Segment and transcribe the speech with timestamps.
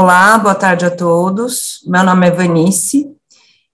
[0.00, 1.80] Olá, boa tarde a todos.
[1.84, 3.12] Meu nome é Vanice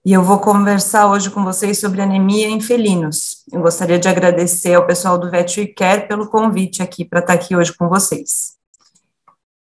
[0.03, 3.45] e eu vou conversar hoje com vocês sobre anemia em felinos.
[3.53, 7.75] Eu gostaria de agradecer ao pessoal do VetWeCare pelo convite aqui para estar aqui hoje
[7.75, 8.55] com vocês.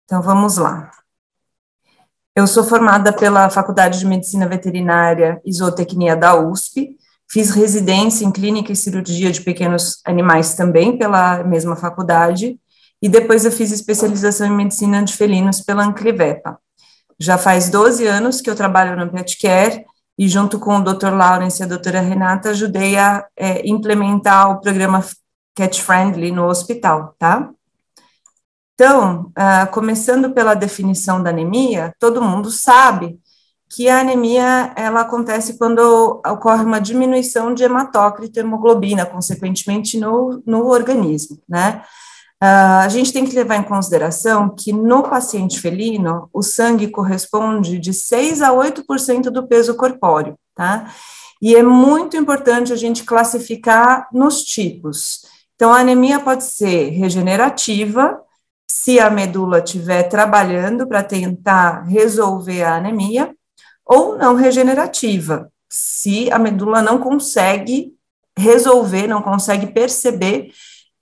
[0.06, 0.90] Então vamos lá.
[2.36, 6.98] Eu sou formada pela Faculdade de Medicina Veterinária e Zootecnia da USP.
[7.30, 12.60] Fiz residência em clínica e cirurgia de pequenos animais também pela mesma faculdade
[13.02, 16.60] e depois eu fiz especialização em medicina de felinos pela Anclivepa.
[17.20, 19.86] Já faz 12 anos que eu trabalho no Pet Care
[20.18, 21.14] e junto com o Dr.
[21.14, 25.04] Lawrence e a doutora Renata ajudei a é, implementar o programa
[25.56, 27.50] Cat Friendly no hospital, tá?
[28.74, 33.20] Então, uh, começando pela definição da anemia, todo mundo sabe
[33.70, 40.44] que a anemia ela acontece quando ocorre uma diminuição de hematócrito e hemoglobina, consequentemente no,
[40.46, 41.84] no organismo, né?
[42.42, 47.80] Uh, a gente tem que levar em consideração que no paciente felino, o sangue corresponde
[47.80, 50.94] de 6 a 8% do peso corpóreo, tá?
[51.42, 55.26] E é muito importante a gente classificar nos tipos.
[55.56, 58.22] Então, a anemia pode ser regenerativa,
[58.70, 63.36] se a medula estiver trabalhando para tentar resolver a anemia,
[63.84, 67.94] ou não regenerativa, se a medula não consegue
[68.38, 70.52] resolver, não consegue perceber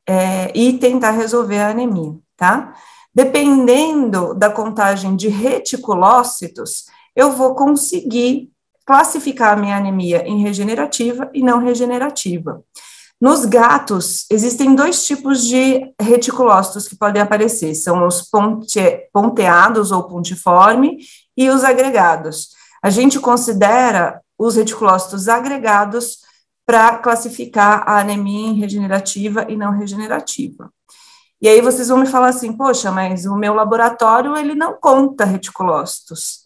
[0.08, 2.74] é, e tentar resolver a anemia, tá?
[3.14, 8.52] Dependendo da contagem de reticulócitos, eu vou conseguir
[8.86, 12.62] classificar a minha anemia em regenerativa e não regenerativa.
[13.20, 18.80] Nos gatos, existem dois tipos de reticulócitos que podem aparecer, são os ponte,
[19.14, 20.98] ponteados ou pontiforme
[21.36, 22.50] e os agregados.
[22.84, 26.25] A gente considera os reticulócitos agregados
[26.66, 30.72] para classificar a anemia em regenerativa e não regenerativa.
[31.42, 35.26] E aí vocês vão me falar assim, poxa, mas o meu laboratório ele não conta
[35.26, 36.46] reticulócitos.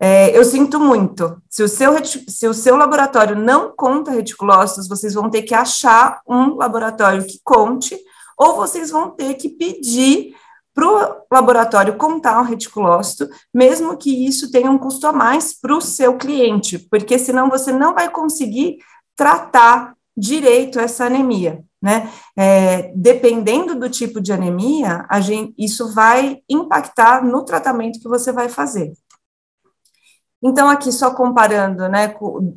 [0.00, 1.40] É, eu sinto muito.
[1.48, 6.20] Se o, seu, se o seu laboratório não conta reticulócitos, vocês vão ter que achar
[6.26, 7.96] um laboratório que conte,
[8.36, 10.34] ou vocês vão ter que pedir
[10.74, 15.76] para o laboratório contar o reticulócito, mesmo que isso tenha um custo a mais para
[15.76, 18.78] o seu cliente, porque senão você não vai conseguir
[19.16, 22.10] tratar direito essa anemia, né?
[22.36, 28.48] É, dependendo do tipo de anemia, gente, isso vai impactar no tratamento que você vai
[28.48, 28.92] fazer.
[30.42, 32.14] Então, aqui só comparando, né,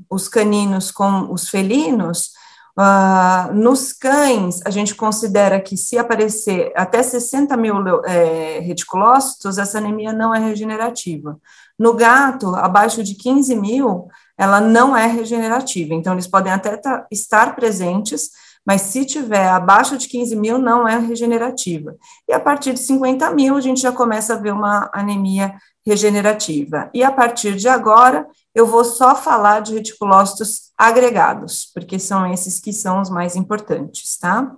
[0.10, 2.32] os caninos com os felinos,
[2.80, 9.78] uh, nos cães, a gente considera que se aparecer até 60 mil é, reticulócitos, essa
[9.78, 11.40] anemia não é regenerativa.
[11.78, 14.08] No gato, abaixo de 15 mil,
[14.38, 15.94] ela não é regenerativa.
[15.94, 16.80] Então, eles podem até
[17.12, 18.30] estar presentes,
[18.66, 21.96] mas se tiver abaixo de 15 mil, não é regenerativa.
[22.28, 26.90] E a partir de 50 mil, a gente já começa a ver uma anemia regenerativa.
[26.94, 32.60] E a partir de agora, eu vou só falar de reticulócitos agregados, porque são esses
[32.60, 34.56] que são os mais importantes, tá?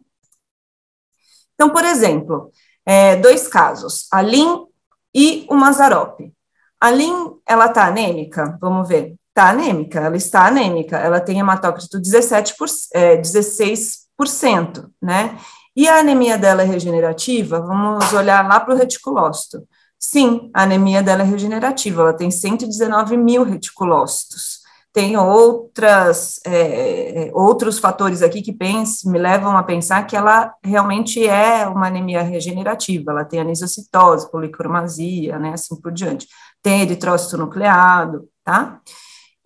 [1.53, 2.51] Então, por exemplo,
[2.85, 4.65] é, dois casos, a Lin
[5.13, 6.31] e o Mazarope.
[6.79, 8.57] A Lin, ela tá anêmica?
[8.61, 15.37] Vamos ver está anêmica, ela está anêmica, ela tem hematócrito 17 por, é, 16%, né?
[15.75, 17.59] E a anemia dela é regenerativa?
[17.59, 19.63] Vamos olhar lá para o reticulócito.
[19.99, 24.57] Sim, a anemia dela é regenerativa, ela tem 119 mil reticulócitos.
[24.91, 31.27] Tem outras, é, outros fatores aqui que pense, me levam a pensar que ela realmente
[31.27, 36.27] é uma anemia regenerativa, ela tem anisocitose, policromasia, né, assim por diante.
[36.63, 38.81] Tem eritrócito nucleado, tá?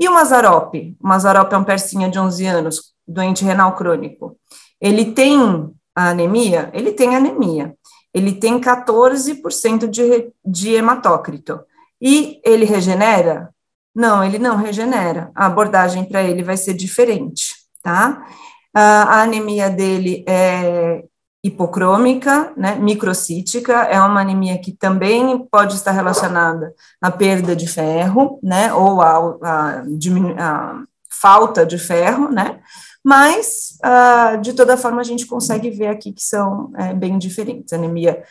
[0.01, 0.97] E o Mazarope?
[0.99, 4.35] O Mazarope é um persinha de 11 anos, doente renal crônico.
[4.81, 6.71] Ele tem anemia?
[6.73, 7.75] Ele tem anemia.
[8.11, 11.59] Ele tem 14% de, de hematócrito.
[12.01, 13.53] E ele regenera?
[13.93, 15.29] Não, ele não regenera.
[15.35, 17.53] A abordagem para ele vai ser diferente,
[17.83, 18.25] tá?
[18.73, 21.03] A anemia dele é
[21.43, 28.39] hipocrômica, né, microcítica, é uma anemia que também pode estar relacionada à perda de ferro,
[28.43, 32.61] né, ou à, falta de ferro, né,
[33.03, 37.73] mas, uh, de toda forma, a gente consegue ver aqui que são é, bem diferentes,
[37.73, 38.23] anemia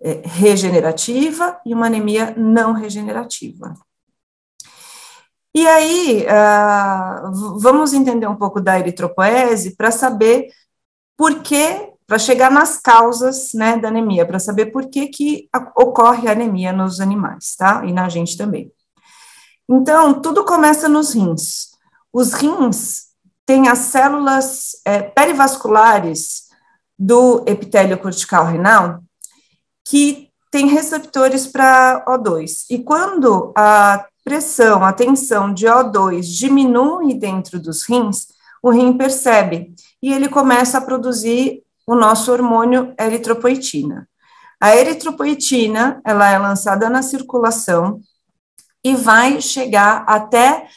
[0.00, 3.74] é, regenerativa e uma anemia não regenerativa.
[5.54, 10.48] E aí, uh, vamos entender um pouco da eritropoese para saber
[11.16, 16.26] por que para chegar nas causas né, da anemia, para saber por que, que ocorre
[16.26, 17.84] anemia nos animais, tá?
[17.84, 18.72] E na gente também.
[19.68, 21.72] Então, tudo começa nos rins.
[22.10, 23.08] Os rins
[23.44, 26.48] têm as células é, perivasculares
[26.98, 29.00] do epitélio cortical renal
[29.86, 32.64] que tem receptores para O2.
[32.70, 38.28] E quando a pressão, a tensão de O2 diminui dentro dos rins,
[38.62, 44.06] o rim percebe e ele começa a produzir o nosso hormônio eritropoetina.
[44.60, 47.98] A eritropoetina, ela é lançada na circulação
[48.84, 50.68] e vai chegar até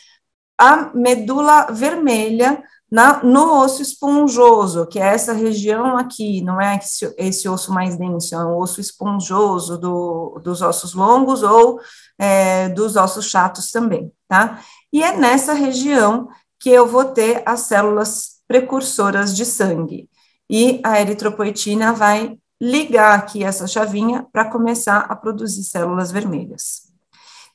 [0.57, 7.13] a medula vermelha na, no osso esponjoso, que é essa região aqui, não é esse,
[7.17, 11.81] esse osso mais denso, é o osso esponjoso do, dos ossos longos ou
[12.17, 14.61] é, dos ossos chatos também, tá?
[14.93, 20.09] E é nessa região que eu vou ter as células precursoras de sangue.
[20.53, 26.91] E a eritropoetina vai ligar aqui essa chavinha para começar a produzir células vermelhas.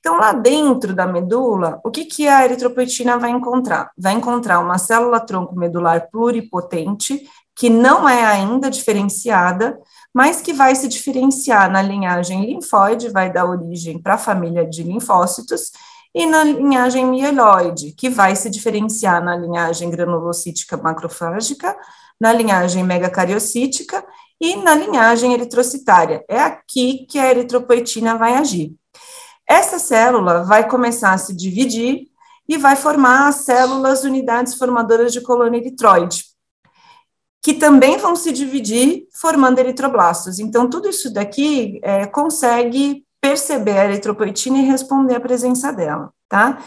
[0.01, 3.91] Então, lá dentro da medula, o que, que a eritropoetina vai encontrar?
[3.99, 9.79] Vai encontrar uma célula tronco medular pluripotente, que não é ainda diferenciada,
[10.15, 14.83] mas que vai se diferenciar na linhagem linfóide, vai dar origem para a família de
[14.83, 15.71] linfócitos,
[16.15, 21.77] e na linhagem mieloide, que vai se diferenciar na linhagem granulocítica macrofágica,
[22.21, 24.05] na linhagem megacariocítica
[24.41, 26.25] e na linhagem eritrocitária.
[26.29, 28.75] É aqui que a eritropoetina vai agir.
[29.49, 32.09] Essa célula vai começar a se dividir
[32.49, 36.25] e vai formar as células unidades formadoras de colônia eritroide,
[37.43, 40.39] que também vão se dividir formando eritroblastos.
[40.39, 46.63] Então, tudo isso daqui é, consegue perceber a eritropoetina e responder à presença dela, tá?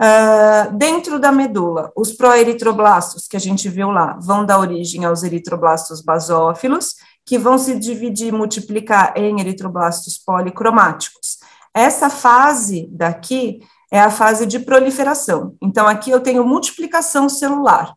[0.00, 5.22] Uh, dentro da medula, os proeritroblastos que a gente viu lá vão dar origem aos
[5.22, 6.94] eritroblastos basófilos,
[7.24, 11.38] que vão se dividir e multiplicar em eritroblastos policromáticos.
[11.74, 13.60] Essa fase daqui
[13.90, 15.56] é a fase de proliferação.
[15.62, 17.94] Então, aqui eu tenho multiplicação celular.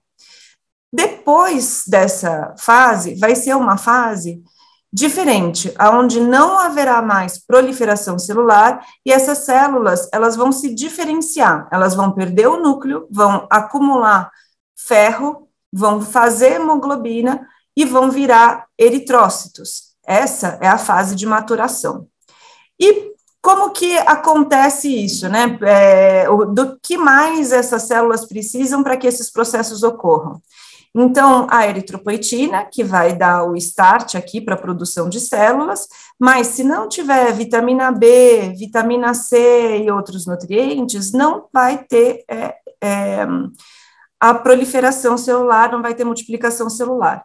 [0.92, 4.42] Depois dessa fase, vai ser uma fase
[4.92, 11.94] diferente, aonde não haverá mais proliferação celular e essas células, elas vão se diferenciar, elas
[11.94, 14.32] vão perder o núcleo, vão acumular
[14.76, 17.48] ferro, vão fazer hemoglobina
[17.78, 19.90] e vão virar eritrócitos.
[20.06, 22.08] Essa é a fase de maturação.
[22.80, 25.58] E como que acontece isso, né?
[25.62, 30.42] É, do que mais essas células precisam para que esses processos ocorram?
[30.96, 35.88] Então, a eritropoetina, que vai dar o start aqui para a produção de células,
[36.20, 42.56] mas se não tiver vitamina B, vitamina C e outros nutrientes, não vai ter é,
[42.82, 43.28] é,
[44.20, 47.24] a proliferação celular, não vai ter multiplicação celular.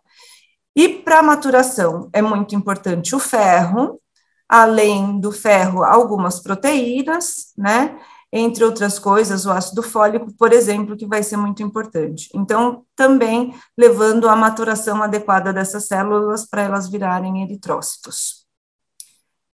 [0.76, 4.00] E para maturação é muito importante o ferro,
[4.48, 7.98] além do ferro, algumas proteínas, né?
[8.36, 12.28] Entre outras coisas, o ácido fólico, por exemplo, que vai ser muito importante.
[12.34, 18.44] Então, também levando à maturação adequada dessas células para elas virarem eritrócitos.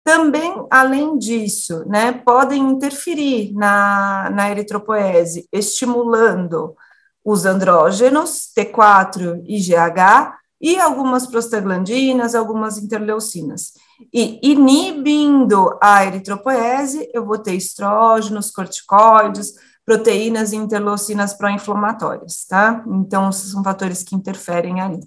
[0.03, 6.75] Também, além disso, né, podem interferir na, na eritropoese, estimulando
[7.25, 13.73] os andrógenos, T4 e GH, e algumas prostaglandinas, algumas interleucinas.
[14.13, 19.55] E inibindo a eritropoese, eu vou ter estrógenos, corticoides,
[19.85, 22.85] proteínas e interleucinas pró-inflamatórias, tá?
[22.87, 25.01] Então, são fatores que interferem ali.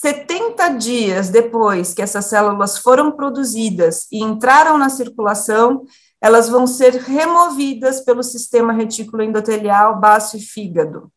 [0.00, 5.84] 70 dias depois que essas células foram produzidas e entraram na circulação,
[6.20, 11.10] elas vão ser removidas pelo sistema retículo endotelial, baço e fígado.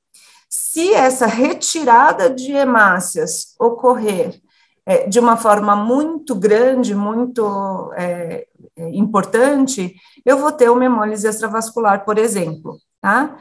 [0.50, 4.42] Se essa retirada de hemácias ocorrer
[4.86, 9.96] é, de uma forma muito grande, muito é, é, importante,
[10.26, 13.38] eu vou ter uma hemólise extravascular, por exemplo, tá?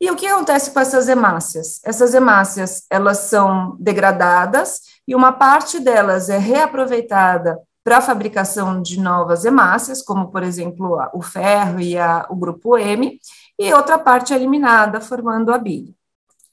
[0.00, 1.80] E o que acontece com essas hemácias?
[1.84, 9.00] Essas hemácias, elas são degradadas e uma parte delas é reaproveitada para a fabricação de
[9.00, 13.18] novas hemácias, como, por exemplo, o ferro e a, o grupo M,
[13.58, 15.96] e outra parte é eliminada, formando a bile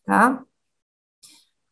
[0.09, 0.41] tá?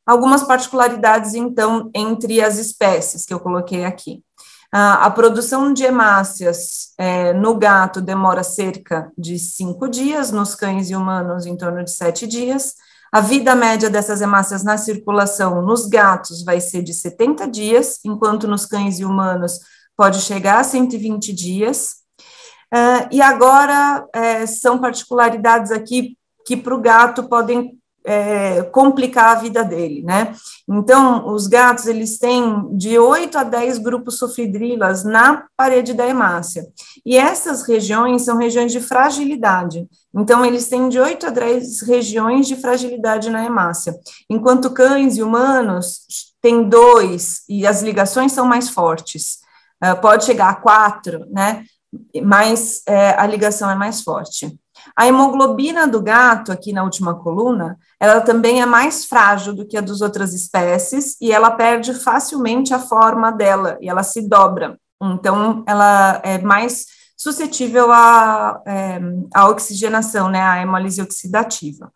[0.07, 4.23] Algumas particularidades, então, entre as espécies que eu coloquei aqui.
[4.71, 10.95] a produção de hemácias é, no gato demora cerca de cinco dias, nos cães e
[10.95, 12.75] humanos em torno de sete dias.
[13.11, 18.47] A vida média dessas hemácias na circulação nos gatos vai ser de 70 dias, enquanto
[18.47, 19.59] nos cães e humanos
[19.95, 21.95] pode chegar a 120 dias.
[22.73, 29.39] Uh, e agora é, são particularidades aqui que para o gato podem é, complicar a
[29.39, 30.33] vida dele, né?
[30.65, 36.65] Então, os gatos, eles têm de 8 a 10 grupos sofridrilas na parede da hemácia.
[37.05, 39.85] E essas regiões são regiões de fragilidade.
[40.15, 43.93] Então, eles têm de 8 a 10 regiões de fragilidade na hemácia.
[44.29, 45.99] Enquanto cães e humanos
[46.41, 49.39] têm dois, e as ligações são mais fortes.
[49.83, 51.65] uh, pode chegar a 4, né?
[52.23, 54.57] Mas é, a ligação é mais forte.
[54.97, 59.77] A hemoglobina do gato, aqui na última coluna, ela também é mais frágil do que
[59.77, 64.79] a das outras espécies e ela perde facilmente a forma dela e ela se dobra.
[64.99, 68.99] Então, ela é mais suscetível à, é,
[69.35, 71.93] à oxigenação, né, à hemólise oxidativa.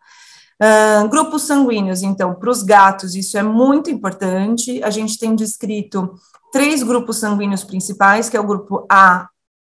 [0.62, 4.80] Uh, grupos sanguíneos, então, para os gatos, isso é muito importante.
[4.84, 6.14] A gente tem descrito
[6.52, 9.28] três grupos sanguíneos principais, que é o grupo A,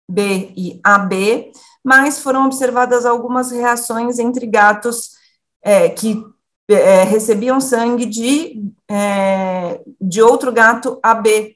[0.09, 1.51] B e AB,
[1.89, 5.13] mas foram observadas algumas reações entre gatos
[5.59, 6.23] é, que
[6.69, 11.55] é, recebiam sangue de, é, de outro gato AB,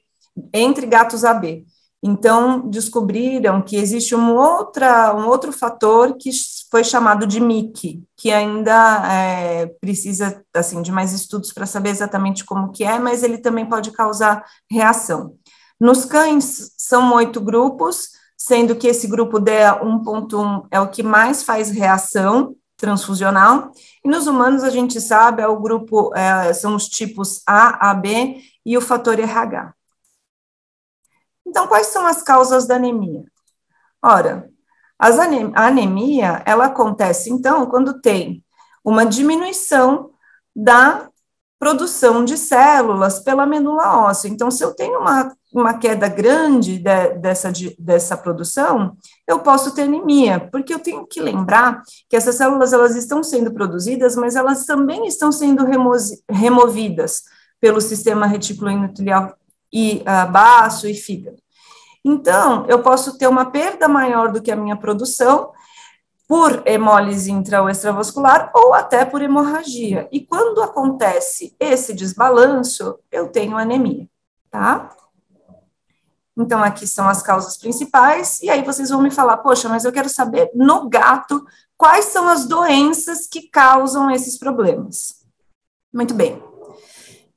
[0.52, 1.64] entre gatos AB.
[2.02, 6.30] Então, descobriram que existe um, outra, um outro fator que
[6.68, 12.44] foi chamado de MIC, que ainda é, precisa, assim, de mais estudos para saber exatamente
[12.44, 15.36] como que é, mas ele também pode causar reação.
[15.80, 18.08] Nos cães, são oito grupos,
[18.46, 23.72] sendo que esse grupo DEA1.1 é o que mais faz reação transfusional,
[24.04, 28.42] e nos humanos, a gente sabe, é o grupo, é, são os tipos A, AB
[28.66, 29.72] e o fator RH.
[31.46, 33.24] Então, quais são as causas da anemia?
[34.02, 34.50] Ora,
[34.98, 38.44] a anemia, ela acontece, então, quando tem
[38.84, 40.10] uma diminuição
[40.54, 41.08] da
[41.58, 44.28] produção de células pela medula óssea.
[44.28, 49.72] Então, se eu tenho uma, uma queda grande de, dessa, de, dessa produção, eu posso
[49.72, 54.34] ter anemia, porque eu tenho que lembrar que essas células, elas estão sendo produzidas, mas
[54.34, 55.92] elas também estão sendo remo
[56.28, 57.22] removidas
[57.60, 59.36] pelo sistema retículo endotelial
[59.72, 61.36] e uh, baço e fígado.
[62.04, 65.52] Então, eu posso ter uma perda maior do que a minha produção
[66.26, 70.08] por hemólise intra ou extravascular ou até por hemorragia.
[70.10, 74.08] E quando acontece esse desbalanço, eu tenho anemia,
[74.50, 74.90] tá?
[76.36, 79.92] Então, aqui são as causas principais, e aí vocês vão me falar, poxa, mas eu
[79.92, 81.44] quero saber no gato
[81.76, 85.24] quais são as doenças que causam esses problemas.
[85.92, 86.42] Muito bem.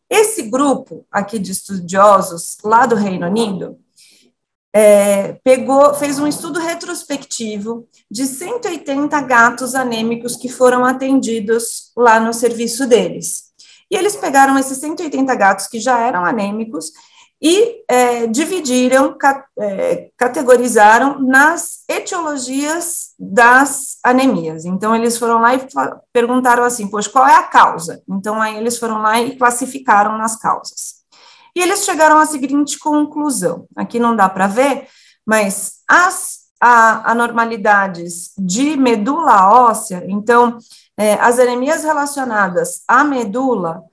[0.09, 3.77] Esse grupo aqui de estudiosos lá do Reino Unido,
[4.73, 12.33] é, pegou, fez um estudo retrospectivo de 180 gatos anêmicos que foram atendidos lá no
[12.33, 13.45] serviço deles.
[13.89, 16.91] E eles pegaram esses 180 gatos que já eram anêmicos
[17.41, 19.15] e é, dividiram,
[19.59, 24.65] é, categorizaram nas etiologias das anemias.
[24.65, 25.67] Então, eles foram lá e
[26.11, 28.01] perguntaram assim, pois qual é a causa?
[28.09, 30.97] Então, aí eles foram lá e classificaram nas causas.
[31.55, 34.87] E eles chegaram à seguinte conclusão: aqui não dá para ver,
[35.25, 40.57] mas as anormalidades de medula óssea, então,
[40.97, 43.83] é, as anemias relacionadas à medula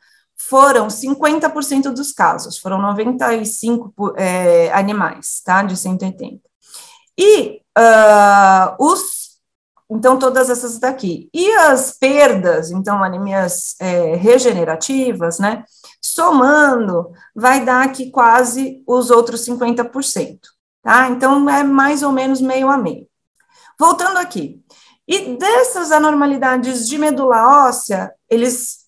[0.49, 6.41] foram 50% dos casos, foram 95 é, animais, tá, de 180.
[7.19, 9.25] E uh, os
[9.91, 11.29] então, todas essas daqui.
[11.33, 15.63] E as perdas, então, anemias é, regenerativas, né?
[16.15, 20.39] somando, vai dar aqui quase os outros 50%,
[20.83, 21.09] tá?
[21.09, 23.07] Então, é mais ou menos meio a meio.
[23.79, 24.63] Voltando aqui.
[25.09, 28.84] E dessas anormalidades de medula óssea, eles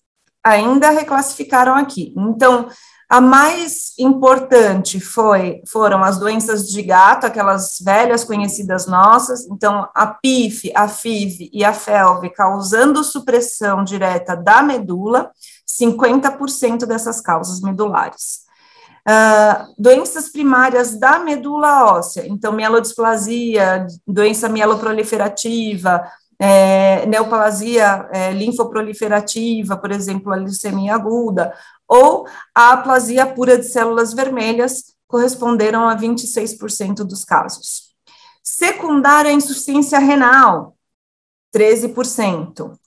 [0.47, 2.13] ainda reclassificaram aqui.
[2.15, 2.67] Então,
[3.09, 10.07] a mais importante foi, foram as doenças de gato, aquelas velhas conhecidas nossas, então a
[10.07, 15.31] PIF, a FIV e a FELV causando supressão direta da medula,
[15.65, 18.45] 50% dessas causas medulares.
[19.07, 26.05] Uh, doenças primárias da medula óssea, então mielodisplasia, doença mieloproliferativa,
[26.39, 31.53] é, neoplasia é, linfoproliferativa, por exemplo, a leucemia aguda,
[31.87, 37.93] ou a aplasia pura de células vermelhas, corresponderam a 26% dos casos.
[38.43, 40.75] Secundária insuficiência renal,
[41.55, 42.77] 13%.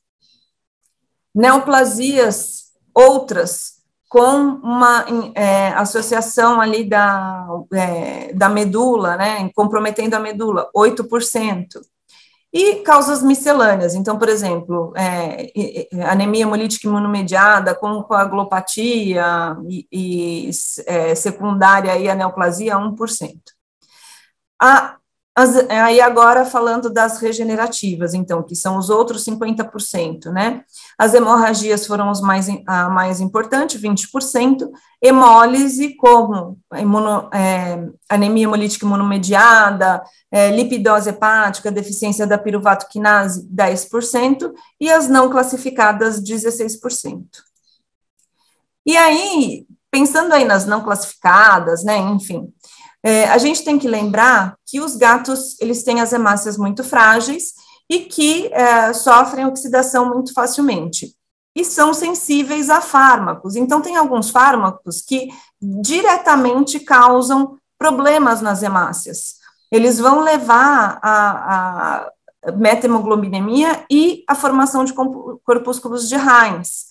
[1.35, 10.69] Neoplasias outras com uma é, associação ali da, é, da medula, né, comprometendo a medula,
[10.75, 11.81] 8%.
[12.53, 15.53] E causas miscelâneas, então, por exemplo, é,
[16.11, 20.51] anemia hemolítica imunomediada com coagulopatia e, e
[20.87, 23.39] é, secundária e neoplasia, 1%.
[24.61, 25.00] A
[25.41, 30.63] as, aí agora falando das regenerativas, então, que são os outros 50%, né?
[30.99, 34.71] As hemorragias foram os mais, a mais importante, 20%,
[35.01, 44.53] hemólise, como imuno, é, anemia hemolítica imunomediada, é, lipidose hepática, deficiência da piruvato quinase, 10%,
[44.79, 47.25] e as não classificadas, 16%.
[48.85, 52.53] E aí, pensando aí nas não classificadas, né, enfim,
[53.03, 57.55] É, a gente tem que lembrar que os gatos, eles têm as hemácias muito frágeis
[57.89, 61.15] e que é, sofrem oxidação muito facilmente.
[61.57, 63.57] E são sensíveis a fármacos.
[63.57, 65.29] Então, tem alguns fármacos que
[65.61, 69.41] diretamente causam problemas nas hemácias.
[69.73, 72.07] Eles vão levar a,
[72.47, 74.95] a metemoglobinemia e a formação de
[75.45, 76.87] corpúsculos de Heinz.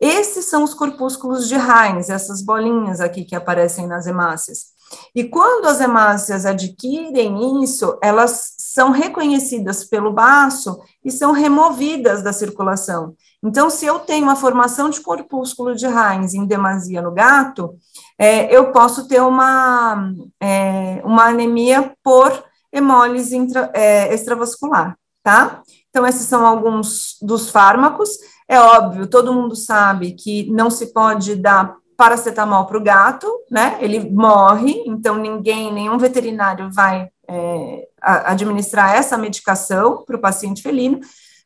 [0.00, 4.79] Esses são os corpúsculos de Heinz, essas bolinhas aqui que aparecem nas hemácias.
[5.14, 12.32] E quando as hemácias adquirem isso, elas são reconhecidas pelo baço e são removidas da
[12.32, 13.14] circulação.
[13.42, 17.74] Então, se eu tenho uma formação de corpúsculo de Heinz em demasia no gato,
[18.18, 25.62] é, eu posso ter uma, é, uma anemia por hemólise intra, é, extravascular, tá?
[25.88, 28.10] Então, esses são alguns dos fármacos.
[28.46, 33.76] É óbvio, todo mundo sabe que não se pode dar paracetamol para o gato, né?
[33.78, 41.00] Ele morre, então ninguém, nenhum veterinário vai é, administrar essa medicação para o paciente felino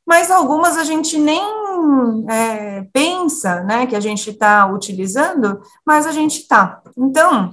[0.06, 1.42] mas algumas a gente nem
[2.28, 6.82] é, pensa, né, que a gente está utilizando, mas a gente está.
[6.96, 7.52] Então,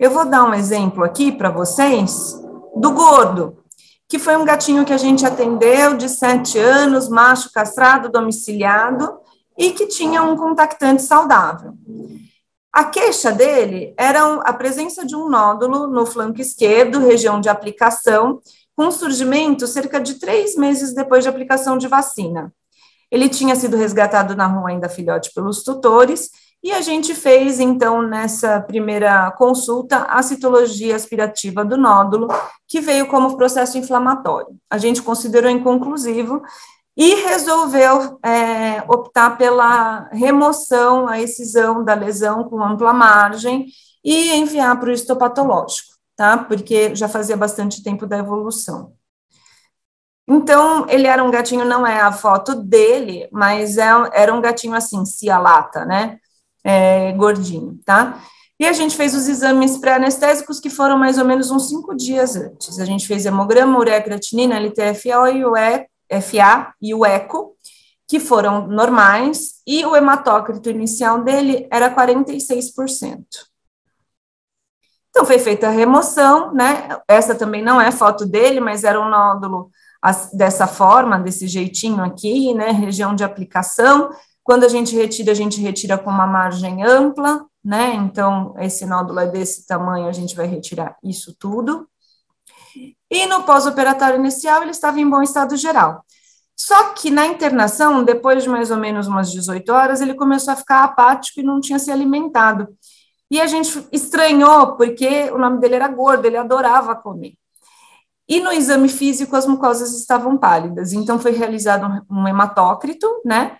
[0.00, 2.34] eu vou dar um exemplo aqui para vocês
[2.74, 3.58] do gordo,
[4.08, 9.20] que foi um gatinho que a gente atendeu de sete anos, macho castrado, domiciliado,
[9.56, 11.74] e que tinha um contactante saudável.
[12.72, 18.40] A queixa dele era a presença de um nódulo no flanco esquerdo, região de aplicação,
[18.74, 22.50] com surgimento cerca de três meses depois de aplicação de vacina.
[23.10, 26.30] Ele tinha sido resgatado na rua ainda filhote pelos tutores,
[26.64, 32.28] e a gente fez, então, nessa primeira consulta, a citologia aspirativa do nódulo,
[32.68, 34.56] que veio como processo inflamatório.
[34.70, 36.40] A gente considerou inconclusivo
[36.96, 43.66] e resolveu é, optar pela remoção, a excisão da lesão com ampla margem
[44.04, 46.38] e enviar para o histopatológico tá?
[46.38, 48.92] Porque já fazia bastante tempo da evolução.
[50.28, 54.74] Então, ele era um gatinho, não é a foto dele, mas é, era um gatinho
[54.74, 56.18] assim, cia-lata, né?
[56.64, 58.22] É, gordinho, tá?
[58.58, 62.36] E a gente fez os exames pré-anestésicos que foram mais ou menos uns cinco dias
[62.36, 62.78] antes.
[62.78, 65.56] A gente fez hemograma, ureia creatinina, LTFA e o
[66.20, 67.56] FA e o ECO,
[68.06, 73.24] que foram normais, e o hematócrito inicial dele era 46%.
[75.08, 76.88] Então, foi feita a remoção, né?
[77.06, 79.70] Essa também não é foto dele, mas era um nódulo
[80.32, 82.70] dessa forma, desse jeitinho aqui, né?
[82.70, 84.10] Região de aplicação.
[84.42, 87.94] Quando a gente retira, a gente retira com uma margem ampla, né?
[87.94, 91.86] Então, esse nódulo é desse tamanho, a gente vai retirar isso tudo.
[93.12, 96.02] E no pós-operatório inicial, ele estava em bom estado geral.
[96.56, 100.56] Só que na internação, depois de mais ou menos umas 18 horas, ele começou a
[100.56, 102.68] ficar apático e não tinha se alimentado.
[103.30, 107.34] E a gente estranhou, porque o nome dele era gordo, ele adorava comer.
[108.26, 110.94] E no exame físico, as mucosas estavam pálidas.
[110.94, 113.58] Então, foi realizado um hematócrito, né?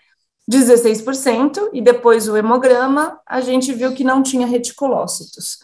[0.50, 5.58] 16%, e depois o hemograma, a gente viu que não tinha reticulócitos.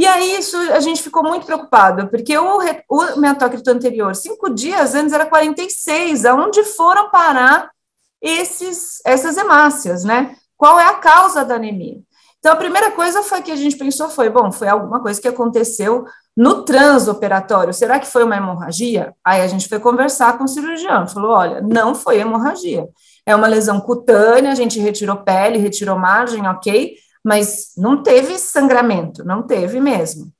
[0.00, 2.58] E aí, isso, a gente ficou muito preocupado, porque o,
[2.88, 7.70] o hematócrito anterior, cinco dias antes, era 46, aonde foram parar
[8.18, 10.34] esses, essas hemácias, né?
[10.56, 11.98] Qual é a causa da anemia?
[12.38, 15.28] Então, a primeira coisa foi que a gente pensou foi, bom, foi alguma coisa que
[15.28, 17.74] aconteceu no transoperatório.
[17.74, 19.14] Será que foi uma hemorragia?
[19.22, 22.88] Aí a gente foi conversar com o cirurgião, falou, olha, não foi hemorragia.
[23.26, 29.24] É uma lesão cutânea, a gente retirou pele, retirou margem, ok, mas não teve sangramento,
[29.24, 30.32] não teve mesmo.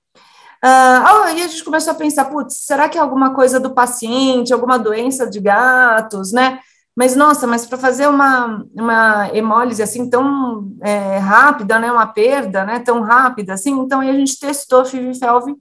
[0.63, 4.53] Ah, aí a gente começou a pensar, putz, será que é alguma coisa do paciente,
[4.53, 6.61] alguma doença de gatos, né?
[6.95, 12.65] Mas, nossa, mas para fazer uma, uma hemólise assim tão é, rápida, né, uma perda
[12.65, 15.55] né, tão rápida assim, então a gente testou FIV-FeLV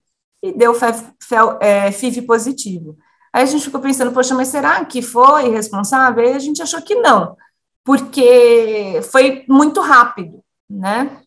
[0.44, 0.74] e deu
[1.62, 2.98] é, FIV positivo.
[3.32, 6.26] Aí a gente ficou pensando, poxa, mas será que foi responsável?
[6.26, 7.38] Aí a gente achou que não,
[7.86, 11.22] porque foi muito rápido, né?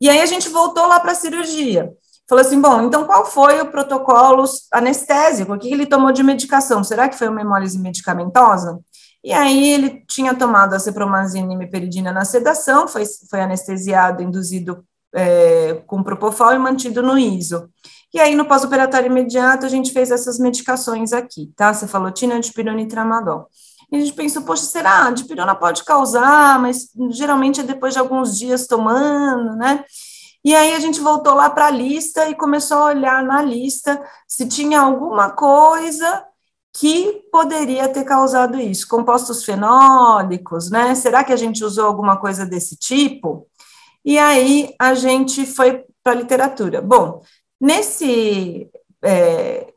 [0.00, 1.92] E aí a gente voltou lá para a cirurgia
[2.28, 5.52] falou assim: bom, então qual foi o protocolo anestésico?
[5.52, 6.82] O que ele tomou de medicação?
[6.82, 8.80] Será que foi uma hemólise medicamentosa?
[9.22, 14.84] E aí ele tinha tomado a cepromazina e meperidina na sedação, foi, foi anestesiado, induzido
[15.14, 17.70] é, com propofol e mantido no ISO.
[18.12, 21.74] E aí, no pós-operatório imediato, a gente fez essas medicações aqui, tá?
[21.74, 23.48] Cefalotina, dipirona e tramadol.
[23.94, 25.06] E a gente pensou, poxa, será?
[25.06, 29.84] A dipirona pode causar, mas geralmente é depois de alguns dias tomando, né?
[30.44, 34.02] E aí a gente voltou lá para a lista e começou a olhar na lista
[34.28, 36.24] se tinha alguma coisa
[36.72, 38.88] que poderia ter causado isso.
[38.88, 40.94] Compostos fenólicos, né?
[40.94, 43.46] Será que a gente usou alguma coisa desse tipo?
[44.04, 46.82] E aí a gente foi para a literatura.
[46.82, 47.22] Bom,
[47.64, 48.70] Nesse,
[49.02, 49.72] é,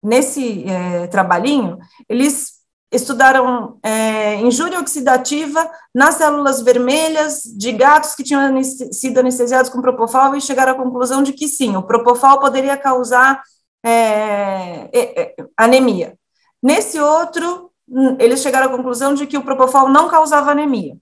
[0.00, 1.76] nesse é, trabalhinho,
[2.08, 2.61] eles
[2.92, 10.36] estudaram é, injúria oxidativa nas células vermelhas de gatos que tinham sido anestesiados com propofol
[10.36, 13.42] e chegaram à conclusão de que sim, o propofol poderia causar
[13.82, 16.18] é, é, anemia.
[16.62, 20.96] Nesse outro, hum, eles chegaram à conclusão de que o propofol não causava anemia.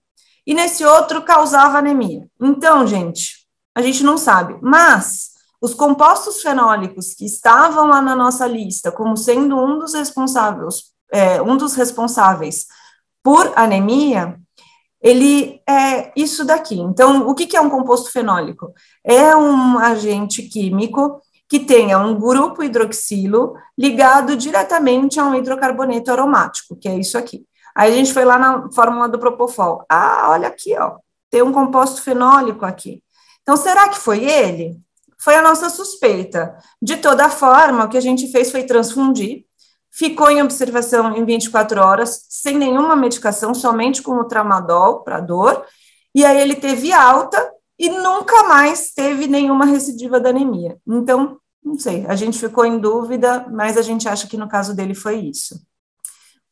[0.46, 2.26] E nesse outro, causava anemia.
[2.40, 4.57] Então, gente, a gente não sabe.
[4.62, 10.90] Mas os compostos fenólicos que estavam lá na nossa lista como sendo um dos responsáveis
[11.12, 12.66] é, um dos responsáveis
[13.23, 14.38] por anemia,
[15.01, 16.79] ele é isso daqui.
[16.79, 18.73] Então, o que, que é um composto fenólico?
[19.05, 26.77] É um agente químico que tenha um grupo hidroxilo ligado diretamente a um hidrocarboneto aromático,
[26.77, 27.44] que é isso aqui.
[27.75, 29.85] Aí a gente foi lá na fórmula do Propofol.
[29.88, 30.96] Ah, olha aqui, ó,
[31.31, 33.03] tem um composto fenólico aqui.
[33.42, 34.79] Então, será que foi ele?
[35.18, 36.57] Foi a nossa suspeita.
[36.81, 39.44] De toda forma, o que a gente fez foi transfundir
[39.90, 45.64] ficou em observação em 24 horas, sem nenhuma medicação, somente com o tramadol para dor,
[46.14, 50.76] e aí ele teve alta e nunca mais teve nenhuma recidiva da anemia.
[50.87, 54.74] Então, não sei, a gente ficou em dúvida, mas a gente acha que no caso
[54.74, 55.61] dele foi isso.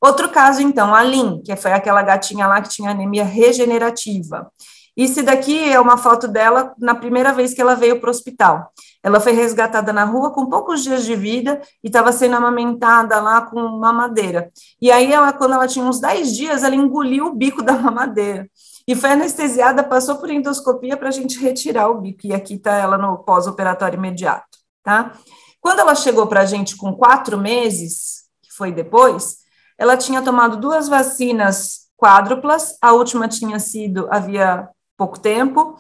[0.01, 4.51] Outro caso, então, a Lin, que foi aquela gatinha lá que tinha anemia regenerativa.
[4.99, 8.73] Isso daqui é uma foto dela na primeira vez que ela veio para o hospital.
[9.01, 13.43] Ela foi resgatada na rua com poucos dias de vida e estava sendo amamentada lá
[13.43, 14.51] com uma madeira.
[14.83, 18.51] E aí, ela, quando ela tinha uns 10 dias, ela engoliu o bico da mamadeira.
[18.89, 22.27] E foi anestesiada, passou por endoscopia para a gente retirar o bico.
[22.27, 25.13] E aqui está ela no pós-operatório imediato, tá?
[25.61, 29.37] Quando ela chegou para a gente com quatro meses, que foi depois,
[29.79, 35.77] ela tinha tomado duas vacinas quádruplas, a última tinha sido, havia pouco tempo,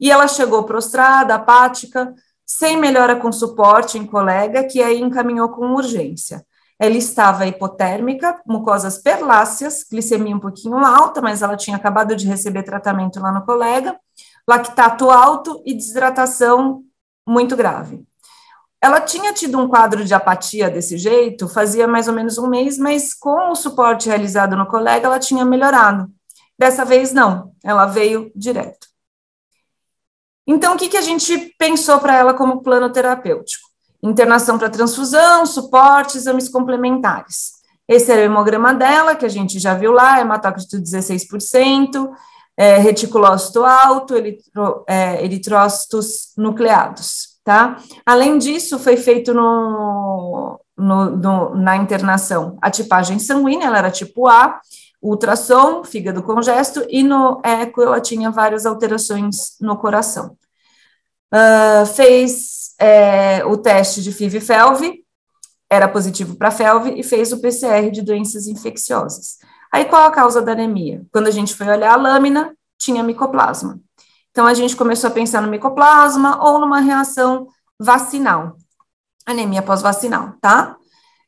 [0.00, 2.14] e ela chegou prostrada, apática,
[2.46, 6.44] sem melhora com suporte em colega, que aí encaminhou com urgência.
[6.78, 12.62] Ela estava hipotérmica, mucosas perláceas, glicemia um pouquinho alta, mas ela tinha acabado de receber
[12.62, 13.96] tratamento lá no colega,
[14.48, 16.82] lactato alto e desidratação
[17.26, 18.02] muito grave.
[18.80, 22.76] Ela tinha tido um quadro de apatia desse jeito, fazia mais ou menos um mês,
[22.76, 26.10] mas com o suporte realizado no colega, ela tinha melhorado.
[26.58, 28.86] Dessa vez, não, ela veio direto.
[30.46, 33.68] Então, o que, que a gente pensou para ela como plano terapêutico?
[34.02, 37.52] Internação para transfusão, suporte, exames complementares.
[37.88, 42.10] Esse era o hemograma dela, que a gente já viu lá, hematócrito 16%,
[42.56, 47.78] é, reticulócito alto, eritro, é, eritrócitos nucleados, tá?
[48.06, 54.28] Além disso, foi feito no, no, no, na internação a tipagem sanguínea, ela era tipo
[54.28, 54.60] A,
[55.04, 60.36] ultrassom, fígado congesto, e no eco ela tinha várias alterações no coração.
[61.32, 65.04] Uh, fez é, o teste de FIV-FeLV,
[65.68, 69.38] era positivo para FeLV, e fez o PCR de doenças infecciosas.
[69.70, 71.04] Aí qual a causa da anemia?
[71.12, 73.78] Quando a gente foi olhar a lâmina, tinha micoplasma.
[74.30, 77.46] Então a gente começou a pensar no micoplasma ou numa reação
[77.78, 78.56] vacinal,
[79.26, 80.76] anemia pós-vacinal, tá?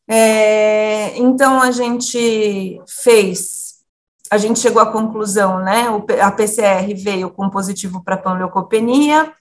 [0.08, 3.65] É, então a gente fez
[4.30, 5.86] a gente chegou à conclusão, né?
[6.20, 9.32] a PCR veio com positivo para panleucopenia,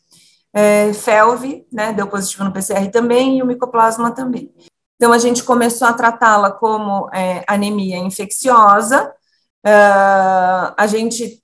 [0.53, 1.91] é, FeLV, né?
[1.91, 4.53] Deu positivo no PCR também e o micoplasma também.
[4.95, 9.13] Então a gente começou a tratá-la como é, anemia infecciosa.
[9.65, 11.43] Uh, a gente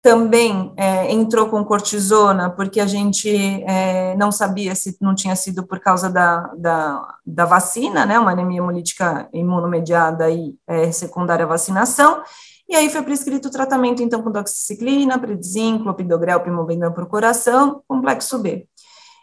[0.00, 3.28] também é, entrou com cortisona, porque a gente
[3.64, 8.30] é, não sabia se não tinha sido por causa da, da, da vacina, né, uma
[8.30, 12.22] anemia hemolítica imunomediada e é, secundária à vacinação,
[12.68, 18.38] e aí foi prescrito o tratamento, então, com doxiciclina, predzinho, clopidogrel, pimobendan por coração, complexo
[18.38, 18.68] B.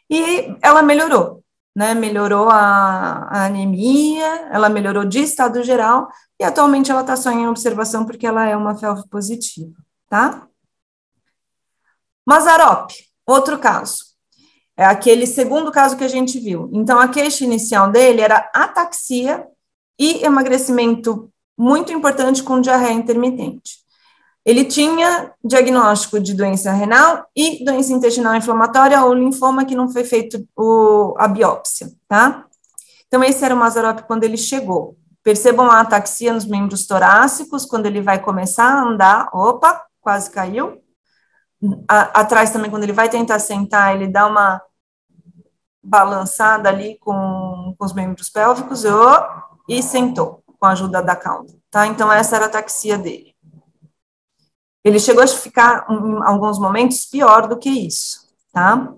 [0.09, 1.43] E ela melhorou,
[1.75, 1.93] né?
[1.93, 6.07] Melhorou a, a anemia, ela melhorou de estado geral,
[6.39, 9.73] e atualmente ela está só em observação porque ela é uma FeLV positiva,
[10.09, 10.47] tá?
[12.25, 12.91] Mazarop,
[13.25, 14.15] outro caso.
[14.77, 16.69] É aquele segundo caso que a gente viu.
[16.73, 19.47] Então, a queixa inicial dele era ataxia
[19.97, 23.85] e emagrecimento muito importante com diarreia intermitente.
[24.43, 30.03] Ele tinha diagnóstico de doença renal e doença intestinal inflamatória ou linfoma que não foi
[30.03, 32.45] feito o, a biópsia, tá?
[33.07, 34.97] Então, esse era o Mazarop quando ele chegou.
[35.23, 40.79] Percebam a ataxia nos membros torácicos, quando ele vai começar a andar, opa, quase caiu.
[41.87, 44.61] A, atrás também, quando ele vai tentar sentar, ele dá uma
[45.83, 48.83] balançada ali com, com os membros pélvicos,
[49.69, 51.87] e sentou com a ajuda da cauda, tá?
[51.87, 53.35] Então, essa era a ataxia dele.
[54.83, 58.93] Ele chegou a ficar, em alguns momentos, pior do que isso, tá?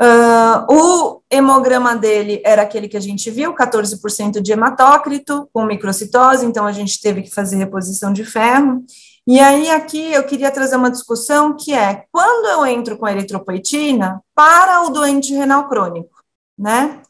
[0.00, 6.44] Uh, o hemograma dele era aquele que a gente viu, 14% de hematócrito, com microcitose,
[6.46, 8.84] então a gente teve que fazer reposição de ferro.
[9.26, 14.22] E aí, aqui eu queria trazer uma discussão que é quando eu entro com eritropoetina
[14.34, 16.22] para o doente renal crônico,
[16.58, 17.00] né?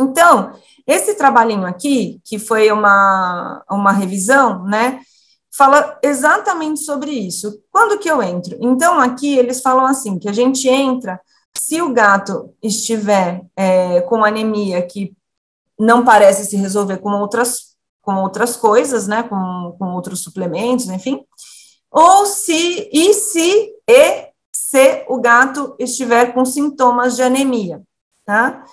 [0.00, 0.52] Então,
[0.86, 5.00] esse trabalhinho aqui, que foi uma, uma revisão, né?
[5.56, 7.62] Fala exatamente sobre isso.
[7.70, 8.56] Quando que eu entro?
[8.60, 11.20] Então, aqui eles falam assim: que a gente entra
[11.56, 15.12] se o gato estiver é, com anemia que
[15.78, 17.67] não parece se resolver com outras,
[18.08, 21.22] com outras coisas, né, com, com outros suplementos, enfim,
[21.90, 27.82] ou se, e se, e se o gato estiver com sintomas de anemia,
[28.24, 28.64] tá?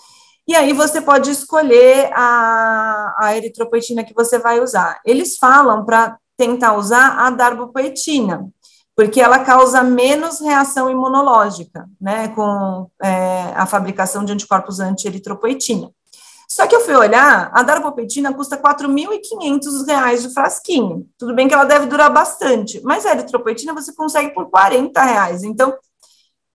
[0.47, 5.01] E aí você pode escolher a, a eritropoetina que você vai usar.
[5.03, 8.47] Eles falam para tentar usar a darbopoetina,
[8.95, 15.91] porque ela causa menos reação imunológica, né, com é, a fabricação de anticorpos anti-eritropoetina.
[16.47, 21.07] Só que eu fui olhar, a darbopoetina custa R$ 4.500 de frasquinho.
[21.17, 25.43] Tudo bem que ela deve durar bastante, mas a eritropoetina você consegue por R$ reais.
[25.43, 25.77] Então,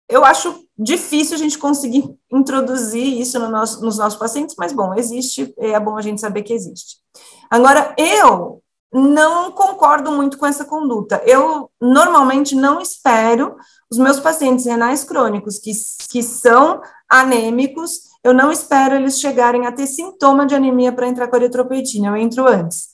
[0.10, 4.94] eu acho difícil a gente conseguir introduzir isso no nosso, nos nossos pacientes, mas bom,
[4.96, 6.98] existe, é bom a gente saber que existe.
[7.50, 11.22] Agora, eu não concordo muito com essa conduta.
[11.26, 13.58] Eu normalmente não espero
[13.90, 15.72] os meus pacientes renais crônicos que,
[16.10, 21.28] que são anêmicos, eu não espero eles chegarem a ter sintoma de anemia para entrar
[21.28, 22.90] com a eritropoetina, eu entro antes.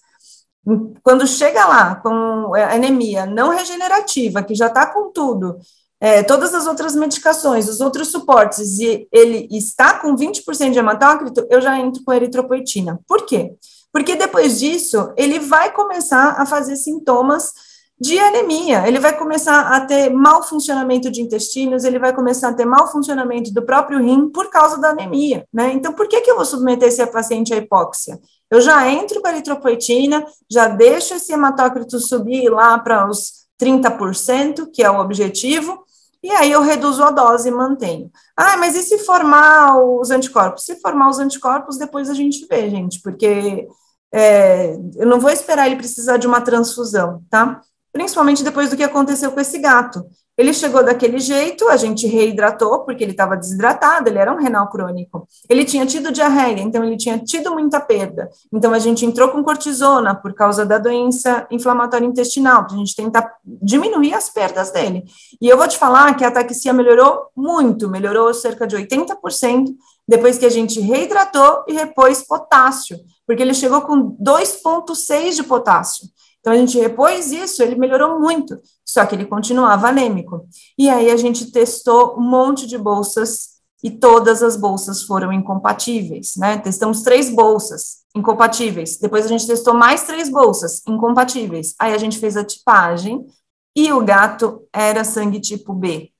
[1.01, 5.57] Quando chega lá com anemia não regenerativa, que já está com tudo,
[5.99, 11.45] é, todas as outras medicações, os outros suportes, e ele está com 20% de hematócrito,
[11.49, 12.99] eu já entro com eritropoetina.
[13.07, 13.55] Por quê?
[13.91, 17.53] Porque depois disso, ele vai começar a fazer sintomas
[17.99, 22.53] de anemia, ele vai começar a ter mau funcionamento de intestinos, ele vai começar a
[22.53, 25.71] ter mau funcionamento do próprio rim por causa da anemia, né?
[25.73, 28.19] Então, por que, que eu vou submeter esse paciente à hipóxia?
[28.49, 34.69] Eu já entro com a eritropoetina, já deixo esse hematócrito subir lá para os 30%,
[34.71, 35.83] que é o objetivo,
[36.21, 38.11] e aí eu reduzo a dose e mantenho.
[38.35, 40.65] Ah, mas e se formar os anticorpos?
[40.65, 43.67] Se formar os anticorpos, depois a gente vê, gente, porque
[44.13, 47.61] é, eu não vou esperar ele precisar de uma transfusão, tá?
[47.93, 50.03] Principalmente depois do que aconteceu com esse gato.
[50.35, 54.67] Ele chegou daquele jeito, a gente reidratou, porque ele estava desidratado, ele era um renal
[54.67, 55.27] crônico.
[55.47, 58.27] Ele tinha tido diarreia, então ele tinha tido muita perda.
[58.51, 62.95] Então a gente entrou com cortisona por causa da doença inflamatória intestinal, para a gente
[62.95, 65.03] tentar diminuir as perdas dele.
[65.39, 69.67] E eu vou te falar que a ataxia melhorou muito, melhorou cerca de 80%,
[70.07, 76.07] depois que a gente reidratou e repôs potássio, porque ele chegou com 2,6 de potássio.
[76.43, 80.45] Então, a gente repôs isso, ele melhorou muito, só que ele continuava anêmico.
[80.77, 86.33] E aí, a gente testou um monte de bolsas e todas as bolsas foram incompatíveis,
[86.35, 86.57] né?
[86.57, 91.75] Testamos três bolsas incompatíveis, depois a gente testou mais três bolsas incompatíveis.
[91.79, 93.25] Aí, a gente fez a tipagem
[93.73, 96.11] e o gato era sangue tipo B.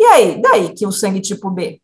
[0.00, 1.80] E aí, daí que o sangue tipo B?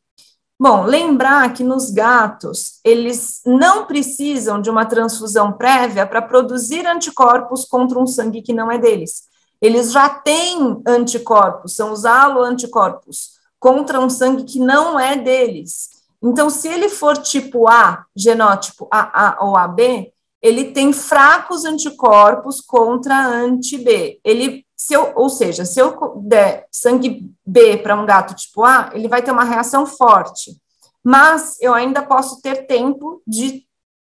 [0.59, 7.65] Bom, lembrar que nos gatos, eles não precisam de uma transfusão prévia para produzir anticorpos
[7.65, 9.25] contra um sangue que não é deles.
[9.61, 15.89] Eles já têm anticorpos, são os haloanticorpos, contra um sangue que não é deles.
[16.23, 23.27] Então, se ele for tipo A, genótipo AA ou AB, ele tem fracos anticorpos contra
[23.27, 24.21] anti-B.
[24.23, 28.91] Ele se eu, ou seja, se eu der sangue B para um gato tipo A,
[28.93, 30.61] ele vai ter uma reação forte.
[31.03, 33.67] Mas eu ainda posso ter tempo de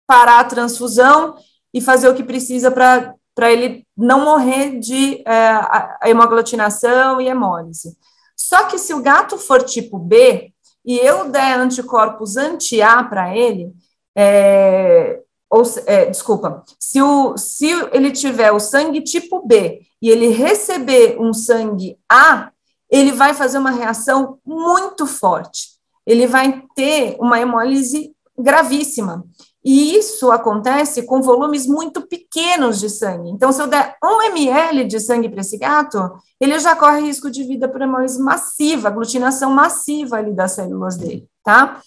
[0.07, 1.35] parar a transfusão
[1.73, 7.97] e fazer o que precisa para ele não morrer de é, hemoglutinação e hemólise.
[8.33, 10.53] Só que se o gato for tipo B
[10.85, 13.73] e eu der anticorpos anti-A para ele,
[14.15, 15.19] é,
[15.51, 21.17] ou, é, desculpa, se, o, se ele tiver o sangue tipo B e ele receber
[21.19, 22.51] um sangue A,
[22.89, 25.71] ele vai fazer uma reação muito forte.
[26.07, 29.25] Ele vai ter uma hemólise gravíssima.
[29.63, 33.29] E isso acontece com volumes muito pequenos de sangue.
[33.29, 35.99] Então, se eu der um ml de sangue para esse gato,
[36.39, 41.27] ele já corre risco de vida por hemólise massiva, aglutinação massiva ali das células dele,
[41.43, 41.79] tá?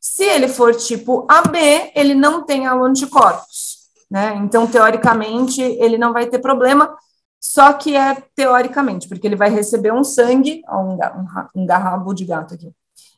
[0.00, 1.58] Se ele for tipo AB,
[1.94, 3.78] ele não tem anticorpos,
[4.10, 4.36] né?
[4.36, 6.96] Então, teoricamente, ele não vai ter problema,
[7.40, 12.24] só que é teoricamente, porque ele vai receber um sangue, um, um, um garrabo de
[12.24, 12.70] gato aqui.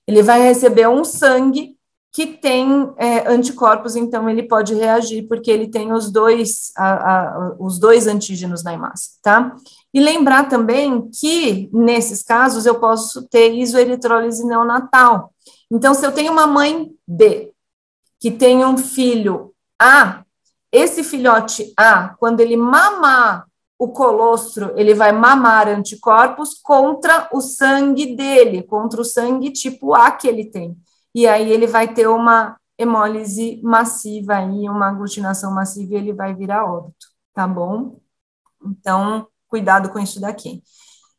[0.06, 1.76] Ele vai receber um sangue
[2.12, 7.56] que tem é, anticorpos, então ele pode reagir, porque ele tem os dois, a, a,
[7.58, 9.54] os dois antígenos na hemácia, tá?
[9.94, 15.32] E lembrar também que, nesses casos, eu posso ter isoeritrólise neonatal.
[15.70, 17.52] Então, se eu tenho uma mãe B,
[18.18, 20.24] que tem um filho A,
[20.72, 23.46] esse filhote A, quando ele mamar
[23.78, 30.10] o colostro, ele vai mamar anticorpos contra o sangue dele, contra o sangue tipo A
[30.10, 30.76] que ele tem
[31.14, 36.34] e aí ele vai ter uma hemólise massiva aí, uma aglutinação massiva e ele vai
[36.34, 38.00] virar óbito, tá bom?
[38.64, 40.62] Então, cuidado com isso daqui.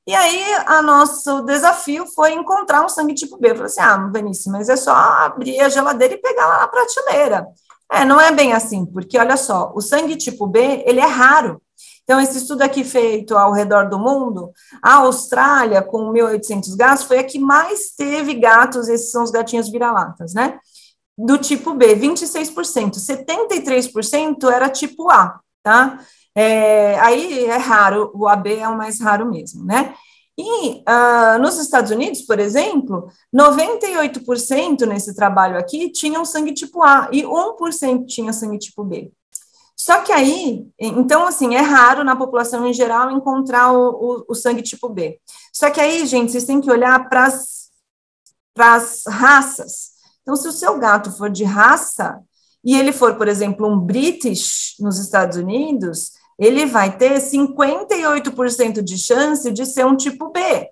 [0.07, 3.51] E aí, a nosso desafio foi encontrar um sangue tipo B.
[3.51, 4.11] Eu falei assim, ah,
[4.47, 7.47] mas é só abrir a geladeira e pegar lá na prateleira.
[7.91, 11.61] É, não é bem assim, porque olha só, o sangue tipo B, ele é raro.
[12.03, 17.19] Então, esse estudo aqui feito ao redor do mundo, a Austrália, com 1.800 gatos, foi
[17.19, 20.59] a que mais teve gatos, esses são os gatinhos vira-latas, né?
[21.17, 25.99] Do tipo B, 26%, 73% era tipo A, tá?
[26.35, 29.93] É, aí é raro, o AB é o mais raro mesmo, né?
[30.37, 37.09] E uh, nos Estados Unidos, por exemplo, 98% nesse trabalho aqui tinham sangue tipo A
[37.11, 39.11] e 1% tinha sangue tipo B.
[39.75, 44.35] Só que aí, então, assim, é raro na população em geral encontrar o, o, o
[44.35, 45.19] sangue tipo B.
[45.51, 47.25] Só que aí, gente, vocês têm que olhar para
[48.57, 49.91] as raças.
[50.21, 52.21] Então, se o seu gato for de raça,
[52.63, 56.11] e ele for, por exemplo, um British nos Estados Unidos,
[56.41, 60.67] ele vai ter 58% de chance de ser um tipo B.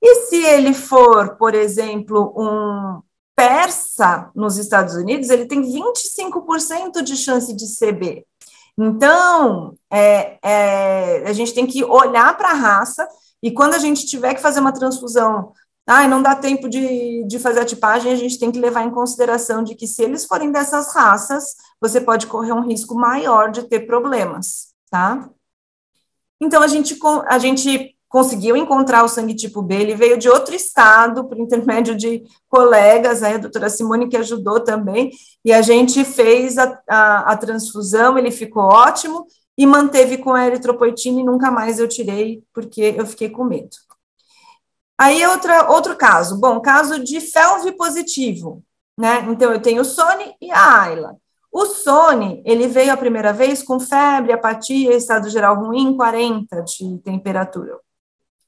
[0.00, 3.02] E se ele for, por exemplo, um
[3.36, 8.24] persa nos Estados Unidos, ele tem 25% de chance de CB.
[8.78, 13.06] Então, é, é, a gente tem que olhar para a raça,
[13.42, 15.52] e quando a gente tiver que fazer uma transfusão,
[15.86, 18.90] ah, não dá tempo de, de fazer a tipagem, a gente tem que levar em
[18.90, 23.62] consideração de que se eles forem dessas raças, você pode correr um risco maior de
[23.62, 25.28] ter problemas, tá?
[26.40, 26.96] Então, a gente,
[27.26, 31.94] a gente conseguiu encontrar o sangue tipo B, ele veio de outro estado, por intermédio
[31.94, 35.10] de colegas, aí a doutora Simone que ajudou também,
[35.44, 39.26] e a gente fez a, a, a transfusão, ele ficou ótimo,
[39.58, 43.76] e manteve com a eritropoetina e nunca mais eu tirei, porque eu fiquei com medo.
[44.96, 48.64] Aí outra, outro caso, bom, caso de FeLV positivo,
[48.96, 51.16] né, então eu tenho o Sony e a Ayla.
[51.50, 56.98] O Sony, ele veio a primeira vez com febre, apatia, estado geral ruim, 40 de
[56.98, 57.78] temperatura.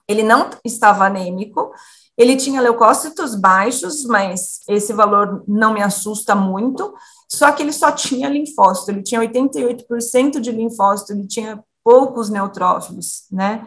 [0.07, 1.73] Ele não estava anêmico,
[2.17, 6.93] ele tinha leucócitos baixos, mas esse valor não me assusta muito,
[7.29, 13.25] só que ele só tinha linfócito, ele tinha 88% de linfócito, ele tinha poucos neutrófilos,
[13.31, 13.67] né?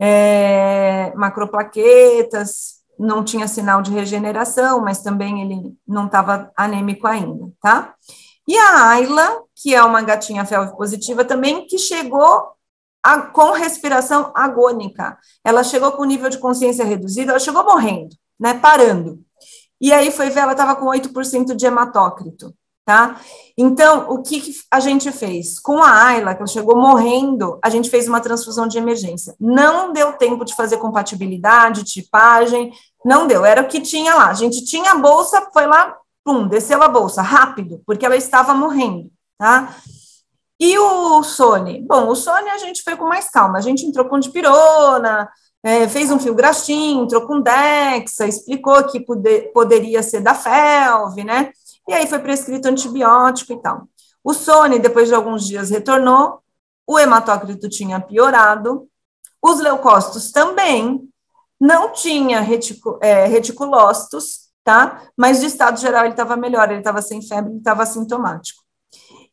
[0.00, 7.94] É, macroplaquetas, não tinha sinal de regeneração, mas também ele não estava anêmico ainda, tá?
[8.46, 12.52] E a Ayla, que é uma gatinha felve positiva também, que chegou
[13.02, 15.18] a, com respiração agônica.
[15.44, 19.20] Ela chegou com nível de consciência reduzido, ela chegou morrendo, né, parando.
[19.80, 23.20] E aí foi ver, ela estava com 8% de hematócrito, tá?
[23.58, 25.58] Então, o que, que, a gente fez?
[25.58, 29.34] Com a Ayla, que ela chegou morrendo, a gente fez uma transfusão de emergência.
[29.40, 32.72] Não deu tempo de fazer compatibilidade, tipagem,
[33.04, 34.28] não deu, era o que tinha lá.
[34.28, 38.54] A gente tinha a bolsa, foi lá, pum, desceu a bolsa, rápido, porque ela estava
[38.54, 39.76] morrendo, tá?
[40.58, 41.82] E o Sony?
[41.82, 45.28] Bom, o Sony a gente foi com mais calma, a gente entrou com dipirona,
[45.62, 51.52] é, fez um filgrastim, entrou com Dexa, explicou que poder, poderia ser da FeLV, né?
[51.88, 53.88] E aí foi prescrito antibiótico e tal.
[54.22, 56.40] O Sony, depois de alguns dias, retornou,
[56.86, 58.88] o hematócrito tinha piorado,
[59.42, 61.08] os leucócitos também,
[61.60, 62.46] não tinha
[63.00, 65.02] é, reticulócitos, tá?
[65.16, 68.62] Mas de estado geral ele estava melhor, ele estava sem febre, ele estava sintomático.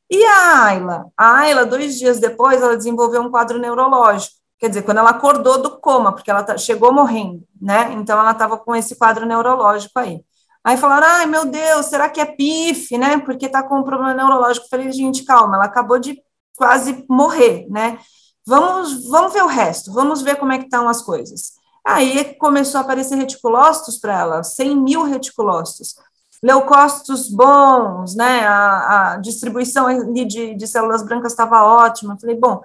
[0.09, 1.05] E a Ayla?
[1.15, 4.35] A Ayla, dois dias depois, ela desenvolveu um quadro neurológico.
[4.57, 7.93] Quer dizer, quando ela acordou do coma, porque ela tá, chegou morrendo, né?
[7.93, 10.21] Então, ela estava com esse quadro neurológico aí.
[10.63, 13.19] Aí falaram, ai, meu Deus, será que é PIF, né?
[13.19, 14.65] Porque está com um problema neurológico.
[14.65, 16.21] Eu falei, gente, calma, ela acabou de
[16.57, 17.99] quase morrer, né?
[18.45, 21.58] Vamos, vamos ver o resto, vamos ver como é que estão as coisas.
[21.91, 25.95] Aí começou a aparecer reticulócitos para ela, 100 mil reticulócitos
[26.41, 28.47] leucócitos bons, né?
[28.47, 32.17] A, a distribuição de, de células brancas estava ótima.
[32.19, 32.61] Falei, bom,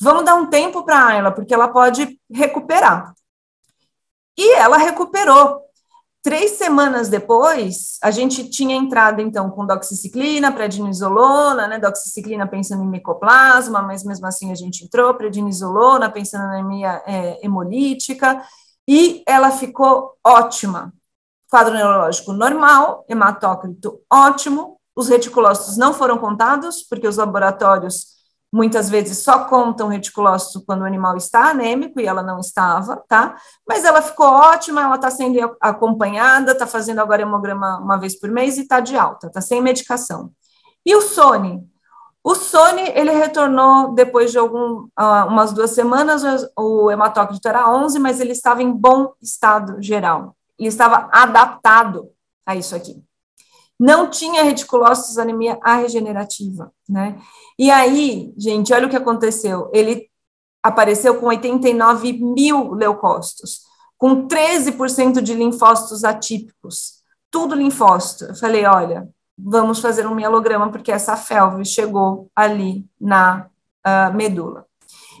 [0.00, 3.12] vamos dar um tempo para ela, porque ela pode recuperar.
[4.36, 5.64] E ela recuperou.
[6.22, 12.88] Três semanas depois, a gente tinha entrado, então, com doxiciclina, prednisolona, né, doxiciclina pensando em
[12.88, 18.42] micoplasma, mas mesmo assim a gente entrou, prednisolona pensando na anemia é, hemolítica,
[18.88, 20.92] e ela ficou ótima,
[21.50, 28.16] quadro neurológico normal, hematócrito ótimo, os reticulócitos não foram contados, porque os laboratórios
[28.52, 33.36] muitas vezes só contam reticulócito quando o animal está anêmico e ela não estava, tá?
[33.68, 38.30] Mas ela ficou ótima, ela está sendo acompanhada, está fazendo agora hemograma uma vez por
[38.30, 40.30] mês e está de alta, está sem medicação.
[40.84, 41.68] E o Sony?
[42.26, 46.24] O Sony, ele retornou depois de algum, uh, umas duas semanas,
[46.58, 50.36] o hematócrito era 11, mas ele estava em bom estado geral.
[50.58, 52.10] Ele estava adaptado
[52.44, 53.00] a isso aqui.
[53.78, 57.16] Não tinha reticulócitos anemia regenerativa, né?
[57.56, 59.70] E aí, gente, olha o que aconteceu.
[59.72, 60.10] Ele
[60.60, 63.60] apareceu com 89 mil leucócitos,
[63.96, 68.24] com 13% de linfócitos atípicos, tudo linfócito.
[68.24, 69.08] Eu falei, olha,
[69.38, 73.46] vamos fazer um mielograma, porque essa felve chegou ali na
[73.86, 74.66] uh, medula.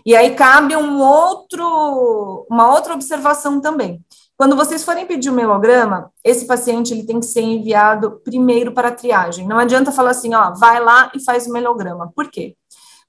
[0.04, 4.00] E aí cabe um outro, uma outra observação também.
[4.36, 8.88] Quando vocês forem pedir o um esse paciente ele tem que ser enviado primeiro para
[8.88, 9.48] a triagem.
[9.48, 12.12] Não adianta falar assim, ó, vai lá e faz o mielograma.
[12.14, 12.54] Por quê?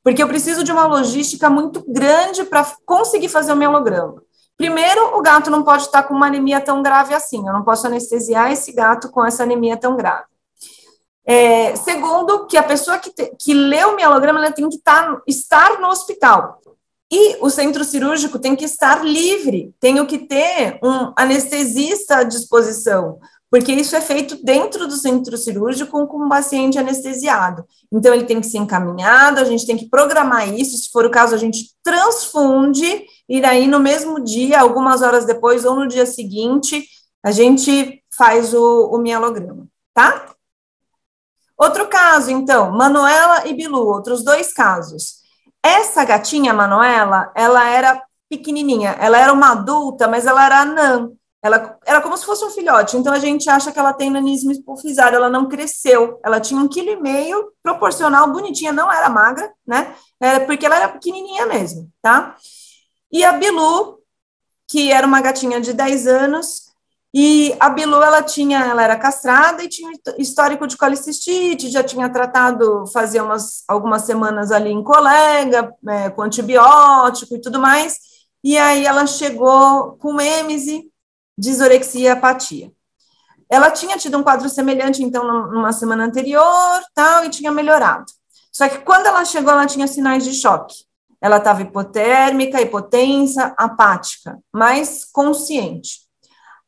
[0.01, 4.24] Porque eu preciso de uma logística muito grande para conseguir fazer o mielograma.
[4.55, 7.45] Primeiro, o gato não pode estar com uma anemia tão grave assim.
[7.45, 10.26] Eu não posso anestesiar esse gato com essa anemia tão grave.
[11.30, 15.21] É, segundo, que a pessoa que, te, que lê o mielograma ela tem que estar,
[15.28, 16.61] estar no hospital.
[17.11, 23.19] E o centro cirúrgico tem que estar livre, tenho que ter um anestesista à disposição,
[23.49, 27.65] porque isso é feito dentro do centro cirúrgico com um paciente anestesiado.
[27.91, 31.11] Então, ele tem que ser encaminhado, a gente tem que programar isso, se for o
[31.11, 36.05] caso, a gente transfunde, e daí no mesmo dia, algumas horas depois, ou no dia
[36.05, 36.86] seguinte,
[37.23, 40.37] a gente faz o, o mielograma, tá?
[41.58, 45.18] Outro caso, então, Manuela e Bilu, outros dois casos.
[45.64, 51.10] Essa gatinha, Manuela, ela era pequenininha, ela era uma adulta, mas ela era anã.
[51.41, 54.51] Ela era como se fosse um filhote, então a gente acha que ela tem nanismo
[54.51, 59.51] hipofisário, ela não cresceu, ela tinha um quilo e meio, proporcional, bonitinha, não era magra,
[59.66, 59.95] né?
[60.20, 62.36] É porque ela era pequenininha mesmo, tá?
[63.12, 63.99] E a Bilu,
[64.68, 66.66] que era uma gatinha de 10 anos,
[67.14, 72.10] e a Bilu, ela tinha, ela era castrada e tinha histórico de colicistite, já tinha
[72.10, 77.97] tratado, fazia umas, algumas semanas ali em colega, é, com antibiótico e tudo mais,
[78.43, 80.91] e aí ela chegou com êmese,
[81.38, 82.72] disorexia e apatia.
[83.49, 88.05] Ela tinha tido um quadro semelhante, então, numa semana anterior, tal, e tinha melhorado.
[88.51, 90.76] Só que quando ela chegou, ela tinha sinais de choque.
[91.22, 96.07] Ela estava hipotérmica, hipotensa, apática, mas consciente.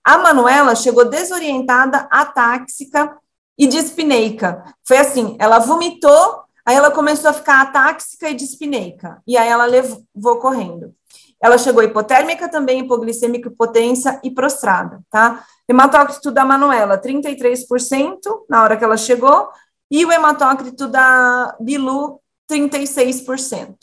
[0.03, 3.17] A Manuela chegou desorientada, atáxica
[3.57, 4.63] e dispineica.
[4.87, 9.65] Foi assim, ela vomitou, aí ela começou a ficar atáxica e dispineica, e aí ela
[9.65, 10.93] levou correndo.
[11.41, 15.43] Ela chegou hipotérmica também, hipoglicêmica, hipotensa e prostrada, tá?
[15.67, 18.19] Hematócrito da Manuela, 33%
[18.49, 19.49] na hora que ela chegou,
[19.89, 23.75] e o hematócrito da Bilu, 36%.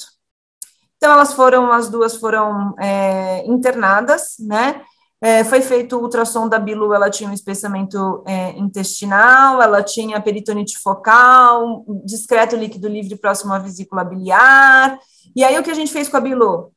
[0.97, 4.83] Então, elas foram, as duas foram é, internadas, né?
[5.21, 10.21] É, foi feito o ultrassom da Bilu, ela tinha um espessamento é, intestinal, ela tinha
[10.21, 14.99] peritonite focal, discreto líquido livre próximo à vesícula biliar.
[15.35, 16.71] E aí, o que a gente fez com a Bilu?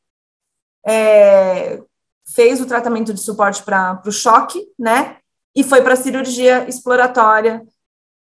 [0.88, 1.82] É,
[2.34, 5.18] fez o tratamento de suporte para o choque, né?
[5.56, 7.66] E foi para a cirurgia exploratória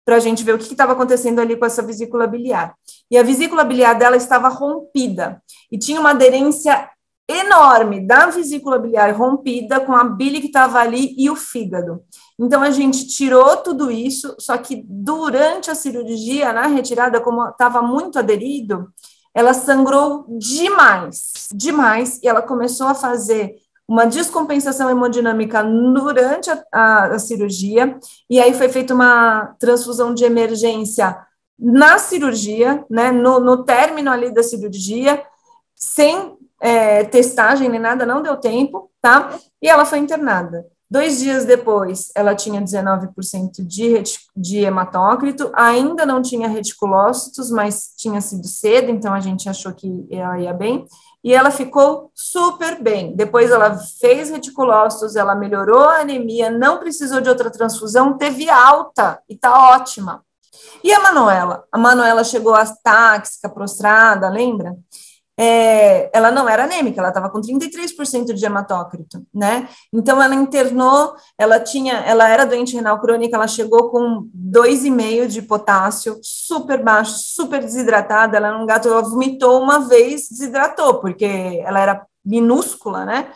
[0.06, 2.74] para a gente ver o que estava acontecendo ali com essa vesícula biliar.
[3.10, 6.88] E a vesícula biliar dela estava rompida e tinha uma aderência
[7.28, 12.02] enorme da vesícula biliar rompida com a bile que estava ali e o fígado.
[12.38, 17.82] Então a gente tirou tudo isso, só que durante a cirurgia, na retirada, como estava
[17.82, 18.88] muito aderido,
[19.34, 23.56] ela sangrou demais, demais, e ela começou a fazer
[23.88, 27.98] uma descompensação hemodinâmica durante a, a, a cirurgia,
[28.28, 31.16] e aí foi feita uma transfusão de emergência
[31.58, 35.22] na cirurgia, né, no, no término ali da cirurgia,
[35.74, 39.38] sem é, testagem nem nada, não deu tempo, tá?
[39.60, 40.66] E ela foi internada.
[40.88, 44.02] Dois dias depois, ela tinha 19% de,
[44.36, 50.06] de hematócrito, ainda não tinha reticulócitos, mas tinha sido cedo, então a gente achou que
[50.08, 50.86] ela ia bem,
[51.24, 53.16] e ela ficou super bem.
[53.16, 59.20] Depois ela fez reticulócitos, ela melhorou a anemia, não precisou de outra transfusão, teve alta,
[59.28, 60.22] e tá ótima.
[60.84, 61.64] E a Manuela?
[61.72, 62.54] A Manuela chegou
[62.84, 64.76] táxica, prostrada, lembra?
[65.38, 69.68] É, ela não era anêmica, ela estava com 33% de hematócrito, né?
[69.92, 75.42] Então ela internou, ela tinha, ela era doente renal crônica, ela chegou com 2,5 de
[75.42, 81.60] potássio, super baixo, super desidratada, ela era um gato, ela vomitou uma vez, desidratou, porque
[81.64, 83.30] ela era minúscula, né?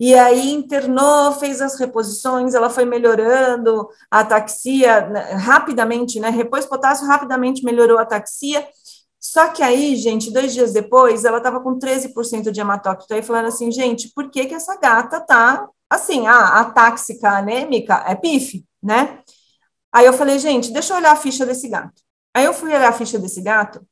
[0.00, 6.30] e aí internou, fez as reposições, ela foi melhorando a ataxia né, rapidamente, né?
[6.30, 8.66] Repôs potássio, rapidamente melhorou a ataxia.
[9.20, 13.12] Só que aí, gente, dois dias depois, ela estava com 13% de hematócrito.
[13.12, 16.26] Aí falando assim, gente, por que que essa gata tá assim?
[16.26, 19.20] Ah, a táxica anêmica é PIF, né?
[19.92, 22.00] Aí eu falei, gente, deixa eu olhar a ficha desse gato.
[22.32, 23.86] Aí eu fui olhar a ficha desse gato.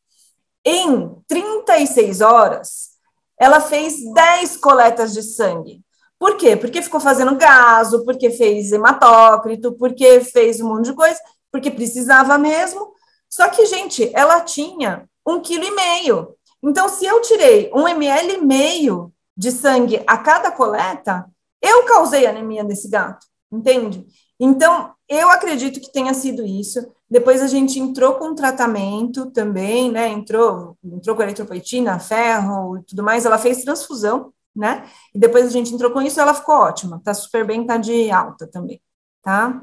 [0.65, 2.91] Em 36 horas,
[3.39, 5.83] ela fez 10 coletas de sangue.
[6.19, 6.57] Por quê?
[6.57, 11.19] Porque ficou fazendo gaso, porque fez hematócrito, porque fez um monte de coisa,
[11.51, 12.93] porque precisava mesmo.
[13.29, 16.35] Só que, gente, ela tinha um quilo e meio.
[16.63, 21.27] Então, se eu tirei um ml e meio de sangue a cada coleta,
[21.63, 24.07] eu causei anemia desse gato, entende?
[24.41, 26.93] Então, eu acredito que tenha sido isso.
[27.11, 30.09] Depois a gente entrou com tratamento também, né?
[30.09, 33.25] Entrou, entrou com eritropoetina, ferro e tudo mais.
[33.25, 34.89] Ela fez transfusão, né?
[35.15, 37.01] E depois a gente entrou com isso, ela ficou ótima.
[37.03, 38.81] Tá super bem, tá de alta também,
[39.23, 39.63] tá?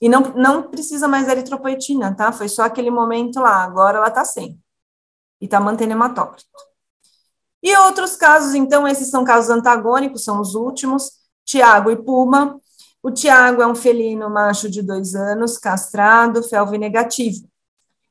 [0.00, 2.32] E não, não precisa mais eritropoetina, tá?
[2.32, 3.62] Foi só aquele momento lá.
[3.64, 4.60] Agora ela tá sem.
[5.40, 6.48] E tá mantendo hematócrito.
[7.62, 11.10] E outros casos, então, esses são casos antagônicos, são os últimos.
[11.44, 12.60] Tiago e Puma,
[13.02, 17.46] o Tiago é um felino macho de dois anos, castrado, felve negativo.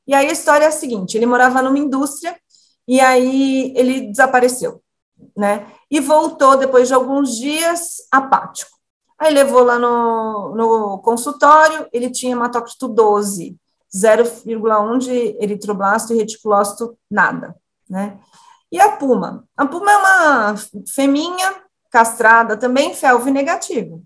[0.06, 2.38] E aí a história é a seguinte: ele morava numa indústria
[2.86, 4.80] e aí ele desapareceu,
[5.36, 5.66] né?
[5.90, 8.70] E voltou depois de alguns dias apático.
[9.18, 13.56] Aí levou lá no, no consultório, ele tinha hematócrito 12,
[13.94, 17.54] 0,1 de eritroblasto e reticulócito, nada,
[17.88, 18.18] né?
[18.72, 19.44] E a puma?
[19.56, 20.54] A puma é uma
[20.92, 21.54] feminha
[21.90, 24.02] castrada, também felve negativo.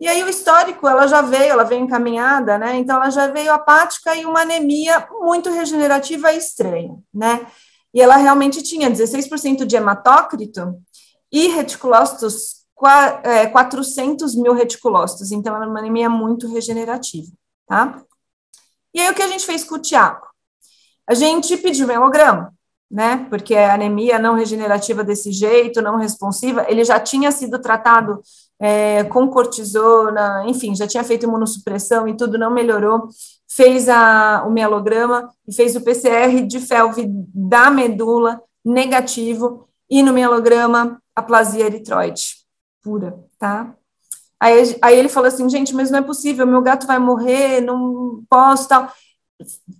[0.00, 2.76] E aí o histórico, ela já veio, ela veio encaminhada, né?
[2.76, 7.46] Então ela já veio apática e uma anemia muito regenerativa e estranha, né?
[7.92, 10.80] E ela realmente tinha 16% de hematócrito
[11.32, 15.32] e reticulócitos, 400 é, mil reticulócitos.
[15.32, 17.28] Então era uma anemia muito regenerativa,
[17.66, 18.02] tá?
[18.98, 20.26] E aí o que a gente fez com o Tiago?
[21.06, 22.52] A gente pediu hemograma,
[22.90, 23.28] né?
[23.30, 28.20] Porque a anemia não regenerativa desse jeito, não responsiva, ele já tinha sido tratado
[28.58, 33.08] é, com cortisona, enfim, já tinha feito imunossupressão e tudo não melhorou,
[33.48, 40.12] fez a, o mielograma e fez o PCR de felve da medula negativo e no
[40.12, 42.38] mielograma aplasia eritroide
[42.82, 43.76] pura, tá?
[44.40, 48.22] Aí, aí ele falou assim, gente, mas não é possível, meu gato vai morrer, não
[48.28, 48.92] posso, tal.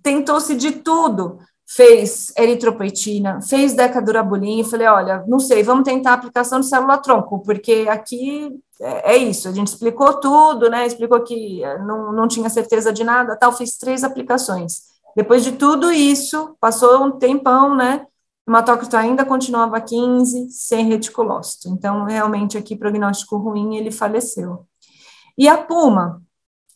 [0.03, 6.13] Tentou-se de tudo, fez eritropoetina, fez decadurabolina, e falei, olha, não sei, vamos tentar a
[6.13, 8.51] aplicação de célula-tronco, porque aqui
[8.81, 13.03] é, é, isso, a gente explicou tudo, né, explicou que não, não tinha certeza de
[13.03, 14.89] nada, tal, fiz três aplicações.
[15.15, 18.05] Depois de tudo isso, passou um tempão, né,
[18.49, 21.69] hematócrito ainda continuava 15, sem reticulócito.
[21.69, 24.65] Então, realmente, aqui, prognóstico ruim, ele faleceu.
[25.37, 26.21] E a Puma,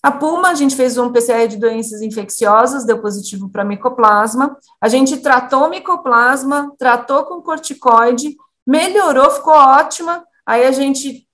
[0.02, 4.56] a Puma, a gente fez um PCR de doenças infecciosas, deu positivo para micoplasma.
[4.80, 8.36] A gente tratou micoplasma, tratou com corticoide,
[8.68, 10.24] melhorou, ficou ótima.
[10.46, 11.28] Aí a gente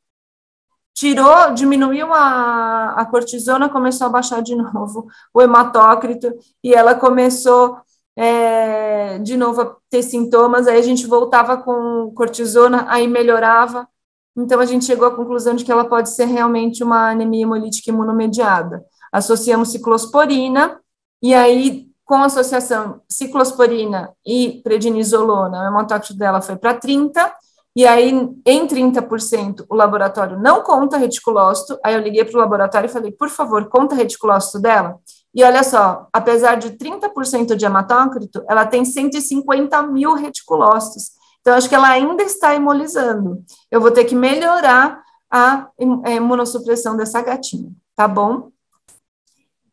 [0.94, 6.32] tirou, diminuiu a, a cortisona, começou a baixar de novo o hematócrito,
[6.64, 7.78] e ela começou
[8.16, 8.79] é,
[9.18, 10.68] de novo a ter sintomas.
[10.68, 13.88] Aí a gente voltava com cortisona, aí melhorava.
[14.38, 17.90] Então, a gente chegou à conclusão de que ela pode ser realmente uma anemia hemolítica
[17.90, 18.84] imunomediada.
[19.12, 20.80] Associamos ciclosporina,
[21.22, 27.34] e aí, com a associação ciclosporina e prednisolona, o hemotócrito dela foi para 30,
[27.76, 28.12] e aí,
[28.46, 33.12] em 30%, o laboratório não conta reticulócito, aí eu liguei para o laboratório e falei,
[33.12, 35.00] por favor, conta reticulócito dela.
[35.34, 41.12] E olha só, apesar de 30% de hematócrito, ela tem 150 mil reticulócitos.
[41.42, 43.44] Então, acho que ela ainda está hemolizando.
[43.70, 45.02] Eu vou ter que melhorar
[45.32, 48.50] a imunossupressão dessa gatinha, tá bom?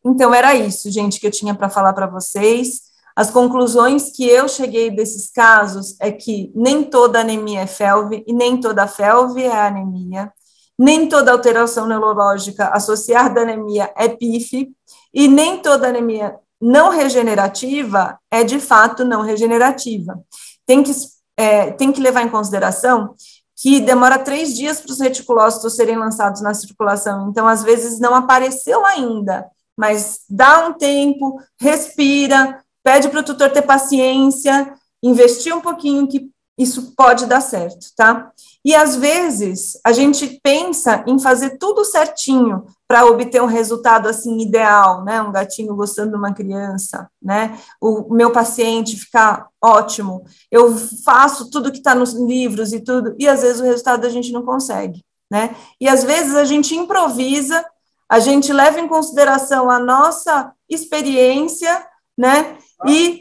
[0.05, 2.86] Então, era isso, gente, que eu tinha para falar para vocês.
[3.17, 8.31] As conclusões que eu cheguei desses casos é que nem toda anemia é FeLV e
[8.31, 10.31] nem toda FeLV é anemia.
[10.77, 14.69] Nem toda alteração neurológica associada à anemia é PIF
[15.11, 20.21] e nem toda anemia não regenerativa é de fato não regenerativa.
[20.63, 20.91] Tem que
[21.35, 23.15] é, tem que levar em consideração
[23.55, 28.13] que demora três dias para os reticulócitos serem lançados na circulação, então às vezes não
[28.13, 34.73] apareceu ainda, mas dá um tempo, respira, pede para o tutor ter paciência,
[35.03, 38.31] investir um pouquinho que isso pode dar certo, tá?
[38.65, 44.39] E às vezes a gente pensa em fazer tudo certinho para obter um resultado assim
[44.39, 45.21] ideal, né?
[45.21, 47.59] Um gatinho gostando de uma criança, né?
[47.79, 50.23] O meu paciente ficar ótimo.
[50.51, 50.75] Eu
[51.05, 54.31] faço tudo que está nos livros e tudo, e às vezes o resultado a gente
[54.31, 55.55] não consegue, né?
[55.79, 57.63] E às vezes a gente improvisa,
[58.09, 61.85] a gente leva em consideração a nossa experiência,
[62.17, 62.57] né?
[62.85, 63.19] E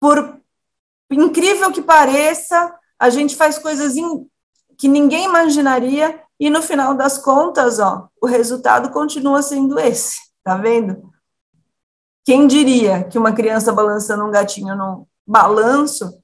[0.00, 0.40] por
[1.10, 4.26] incrível que pareça, a gente faz coisas in,
[4.78, 10.56] que ninguém imaginaria e no final das contas, ó, o resultado continua sendo esse, tá
[10.56, 11.12] vendo?
[12.24, 16.20] Quem diria que uma criança balançando um gatinho no balanço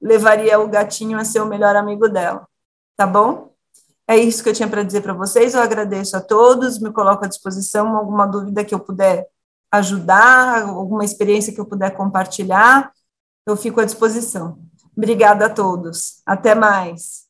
[0.00, 2.46] levaria o gatinho a ser o melhor amigo dela,
[2.96, 3.54] tá bom?
[4.08, 5.54] É isso que eu tinha para dizer para vocês.
[5.54, 7.96] Eu agradeço a todos, me coloco à disposição.
[7.96, 9.26] Alguma dúvida que eu puder
[9.72, 12.92] ajudar, alguma experiência que eu puder compartilhar,
[13.46, 14.58] eu fico à disposição.
[14.96, 16.22] Obrigada a todos.
[16.24, 17.26] Até mais.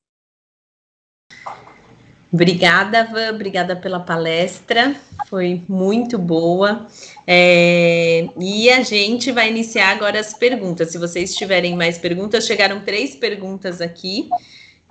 [2.33, 4.95] Obrigada, Van, obrigada pela palestra,
[5.29, 6.87] foi muito boa.
[7.27, 10.91] É, e a gente vai iniciar agora as perguntas.
[10.91, 14.29] Se vocês tiverem mais perguntas, chegaram três perguntas aqui.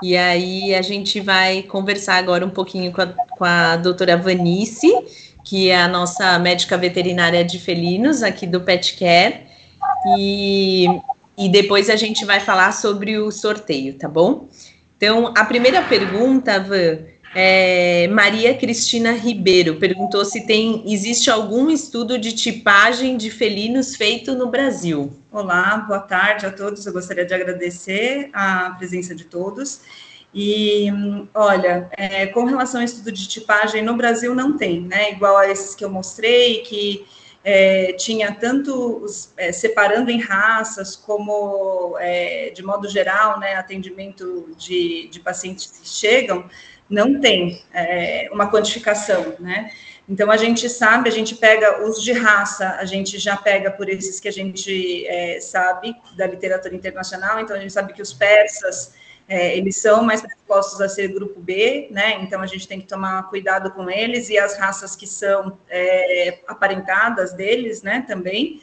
[0.02, 4.92] E aí a gente vai conversar agora um pouquinho com a, com a doutora Vanice,
[5.46, 9.42] que é a nossa médica veterinária de felinos aqui do Pet Care.
[10.18, 10.88] E,
[11.38, 14.50] e depois a gente vai falar sobre o sorteio, tá bom?
[14.98, 16.98] Então, a primeira pergunta, Van,
[17.36, 24.34] é, Maria Cristina Ribeiro perguntou se tem existe algum estudo de tipagem de felinos feito
[24.34, 25.14] no Brasil.
[25.32, 26.86] Olá, boa tarde a todos.
[26.86, 29.82] Eu gostaria de agradecer a presença de todos.
[30.38, 30.92] E
[31.34, 35.12] olha, é, com relação ao estudo de tipagem no Brasil não tem, né?
[35.12, 37.08] Igual a esses que eu mostrei, que
[37.42, 44.54] é, tinha tanto os, é, separando em raças, como é, de modo geral, né, atendimento
[44.58, 46.50] de, de pacientes que chegam
[46.90, 49.72] não tem é, uma quantificação, né?
[50.08, 53.90] Então a gente sabe, a gente pega os de raça, a gente já pega por
[53.90, 58.14] esses que a gente é, sabe da literatura internacional, então a gente sabe que os
[58.14, 58.94] persas
[59.28, 62.22] é, eles são mais predispostos a ser grupo B, né?
[62.22, 66.40] Então a gente tem que tomar cuidado com eles e as raças que são é,
[66.48, 68.06] aparentadas deles, né?
[68.08, 68.62] Também,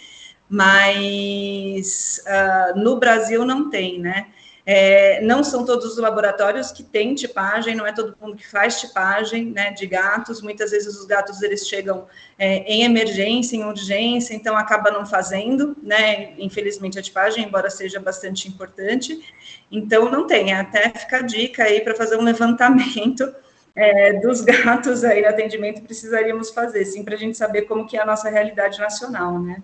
[0.48, 4.26] mas uh, no Brasil não tem, né?
[4.64, 8.80] É, não são todos os laboratórios que têm tipagem, não é todo mundo que faz
[8.80, 10.40] tipagem né, de gatos.
[10.40, 12.06] Muitas vezes os gatos eles chegam
[12.38, 16.34] é, em emergência, em urgência, então acaba não fazendo, né?
[16.38, 19.20] Infelizmente a tipagem, embora seja bastante importante,
[19.70, 20.52] então não tem.
[20.52, 23.34] Até fica a dica aí para fazer um levantamento.
[23.74, 27.96] É, dos gatos aí no atendimento precisaríamos fazer, sim, para a gente saber como que
[27.96, 29.62] é a nossa realidade nacional, né?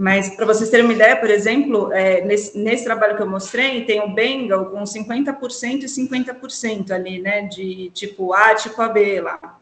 [0.00, 3.84] Mas, para vocês terem uma ideia, por exemplo, é, nesse, nesse, trabalho que eu mostrei,
[3.84, 9.58] tem o Bengal com 50% e 50% ali, né, de tipo A, tipo AB lá.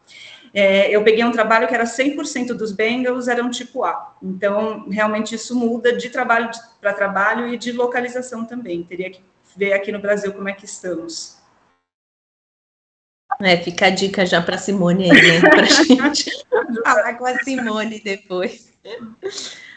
[0.53, 4.15] É, eu peguei um trabalho que era 100% dos Bengals eram tipo A.
[4.23, 8.81] Então, realmente, isso muda de trabalho para trabalho e de localização também.
[8.83, 9.19] Teria que
[9.57, 11.37] ver aqui no Brasil como é que estamos.
[13.41, 15.41] É, fica a dica já para Simone aí, né?
[15.41, 16.31] Para gente
[16.81, 18.71] falar com a Simone depois.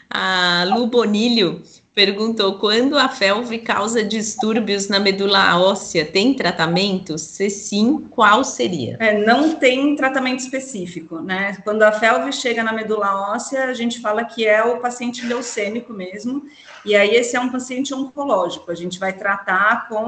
[0.09, 7.17] A Lu Bonilho perguntou: quando a FeLV causa distúrbios na medula óssea, tem tratamento?
[7.17, 8.97] Se sim, qual seria?
[8.99, 11.57] É, não tem tratamento específico, né?
[11.63, 15.93] Quando a FeLV chega na medula óssea, a gente fala que é o paciente leucêmico
[15.93, 16.43] mesmo,
[16.85, 18.71] e aí esse é um paciente oncológico.
[18.71, 20.07] A gente vai tratar com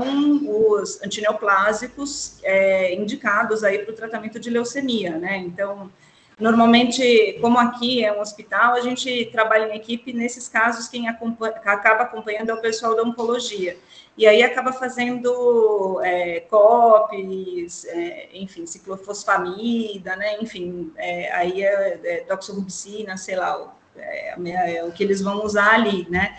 [0.79, 5.37] os antineoplásicos é, indicados aí para o tratamento de leucemia, né?
[5.37, 5.89] Então
[6.37, 10.11] Normalmente, como aqui é um hospital, a gente trabalha em equipe.
[10.11, 13.77] Nesses casos, quem acompanha, acaba acompanhando é o pessoal da oncologia.
[14.17, 20.37] E aí acaba fazendo é, COPs, é, enfim, ciclofosfamida, né?
[20.41, 24.35] Enfim, é, aí é, é doxorubicina, sei lá, é,
[24.77, 26.37] é, o que eles vão usar ali, né?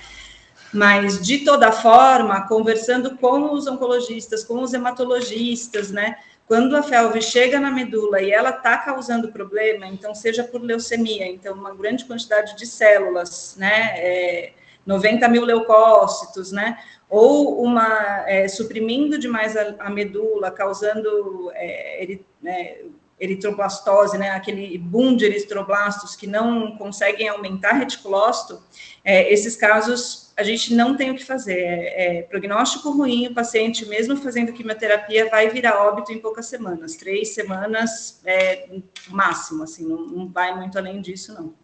[0.73, 6.19] Mas, de toda forma, conversando com os oncologistas, com os hematologistas, né?
[6.47, 11.27] Quando a felve chega na medula e ela está causando problema, então seja por leucemia,
[11.27, 14.53] então uma grande quantidade de células, né, é,
[14.87, 16.79] 90 mil leucócitos, né,
[17.11, 22.77] ou uma é, suprimindo demais a, a medula, causando é, né,
[23.19, 28.63] eritroblastose, né, aquele boom de eritroblastos que não conseguem aumentar reticulócito,
[29.03, 31.59] é, esses casos a gente não tem o que fazer.
[31.59, 36.95] É, é, prognóstico ruim, o paciente, mesmo fazendo quimioterapia, vai virar óbito em poucas semanas.
[36.97, 38.69] Três semanas é
[39.09, 41.55] máximo, assim, não, não vai muito além disso, não.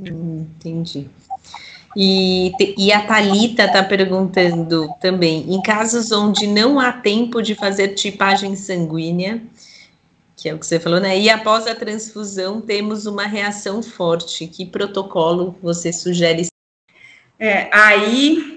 [0.00, 1.08] Hum, entendi.
[1.96, 7.94] E, e a Talita está perguntando também, em casos onde não há tempo de fazer
[7.94, 9.42] tipagem sanguínea,
[10.36, 11.18] que é o que você falou, né?
[11.18, 14.46] E após a transfusão temos uma reação forte.
[14.46, 16.46] Que protocolo você sugere
[17.38, 18.56] é, aí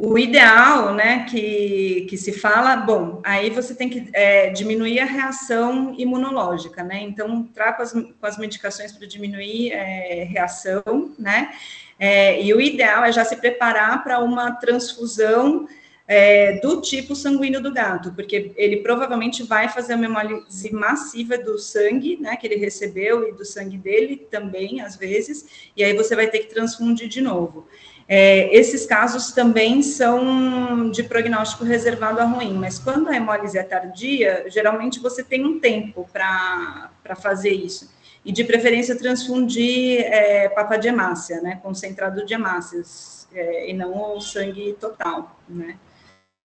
[0.00, 5.04] O ideal, né, que, que se fala, bom, aí você tem que é, diminuir a
[5.04, 7.02] reação imunológica, né?
[7.02, 10.84] Então, entrar com as, com as medicações para diminuir é, reação,
[11.18, 11.50] né?
[11.98, 15.66] É, e o ideal é já se preparar para uma transfusão
[16.08, 21.58] é, do tipo sanguíneo do gato, porque ele provavelmente vai fazer uma hemólise massiva do
[21.58, 26.16] sangue, né, que ele recebeu e do sangue dele também, às vezes, e aí você
[26.16, 27.66] vai ter que transfundir de novo.
[28.10, 33.62] É, esses casos também são de prognóstico reservado a ruim, mas quando a hemólise é
[33.62, 37.97] tardia, geralmente você tem um tempo para fazer isso.
[38.28, 44.14] E de preferência transfundir é, papa de hemácia, né, concentrado de hemácias, é, e não
[44.14, 45.78] o sangue total, né.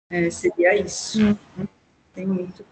[0.08, 1.20] É, seria isso.
[1.58, 1.66] Hum.
[2.14, 2.64] Tem muito.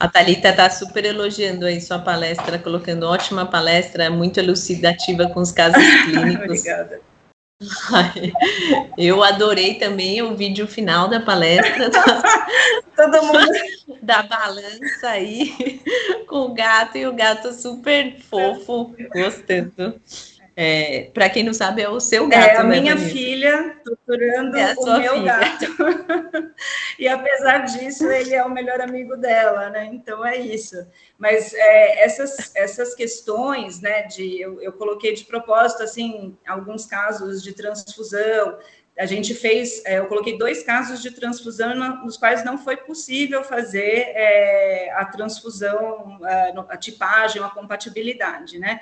[0.00, 5.52] A Thalita está super elogiando aí sua palestra, colocando ótima palestra, muito elucidativa com os
[5.52, 6.44] casos clínicos.
[6.44, 7.02] Obrigada.
[8.96, 11.90] Eu adorei também o vídeo final da palestra.
[12.94, 13.48] Todo mundo
[14.00, 15.80] da balança aí
[16.28, 20.00] com o gato e o gato super fofo, gostando.
[20.60, 22.44] É, para quem não sabe, é o seu gato.
[22.44, 23.14] É a né, minha Vanessa?
[23.14, 25.38] filha torturando é o meu filha.
[25.38, 25.66] gato.
[26.98, 29.88] e apesar disso, ele é o melhor amigo dela, né?
[29.92, 30.74] Então é isso.
[31.16, 34.02] Mas é, essas, essas questões, né?
[34.08, 38.58] De eu, eu coloquei de propósito assim alguns casos de transfusão.
[38.98, 43.44] A gente fez, é, eu coloquei dois casos de transfusão nos quais não foi possível
[43.44, 46.18] fazer é, a transfusão,
[46.68, 48.80] a tipagem, a compatibilidade, né?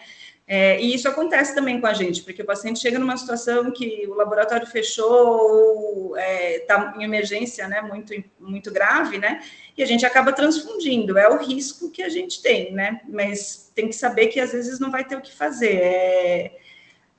[0.49, 4.07] É, e isso acontece também com a gente, porque o paciente chega numa situação que
[4.07, 9.43] o laboratório fechou, está é, tá em emergência, né, muito, muito grave, né,
[9.77, 13.89] e a gente acaba transfundindo, é o risco que a gente tem, né, mas tem
[13.89, 16.57] que saber que às vezes não vai ter o que fazer, é,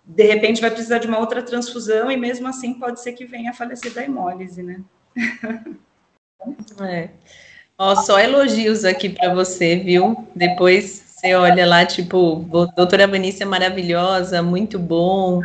[0.06, 3.52] de repente vai precisar de uma outra transfusão e mesmo assim pode ser que venha
[3.52, 4.82] a falecer da hemólise, né.
[6.80, 7.10] É.
[7.78, 10.28] Ó, só elogios aqui para você, viu?
[10.36, 15.42] Depois você olha lá, tipo, doutora Vinícius é maravilhosa, muito bom,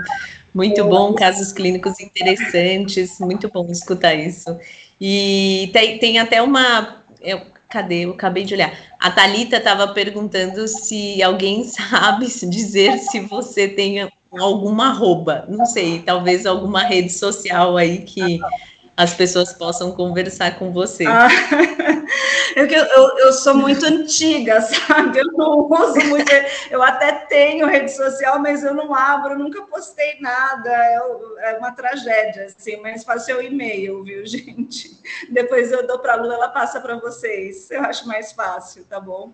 [0.55, 4.57] muito bom, casos clínicos interessantes, muito bom escutar isso.
[5.01, 7.03] E tem, tem até uma.
[7.20, 8.05] Eu, cadê?
[8.05, 8.72] Eu acabei de olhar.
[9.01, 14.09] A Thalita estava perguntando se alguém sabe dizer se você tem
[14.39, 18.41] alguma arroba, não sei, talvez alguma rede social aí que
[18.97, 21.07] as pessoas possam conversar com você.
[21.07, 21.28] Ah,
[22.55, 25.18] eu, eu, eu, sou muito antiga, sabe?
[25.18, 26.30] Eu não uso muito.
[26.70, 30.70] Eu até tenho rede social, mas eu não abro, nunca postei nada.
[30.70, 34.90] É, é uma tragédia, assim, mas faço seu e-mail, viu, gente?
[35.30, 37.70] Depois eu dou para a Lu, ela passa para vocês.
[37.70, 39.32] Eu acho mais fácil, tá bom?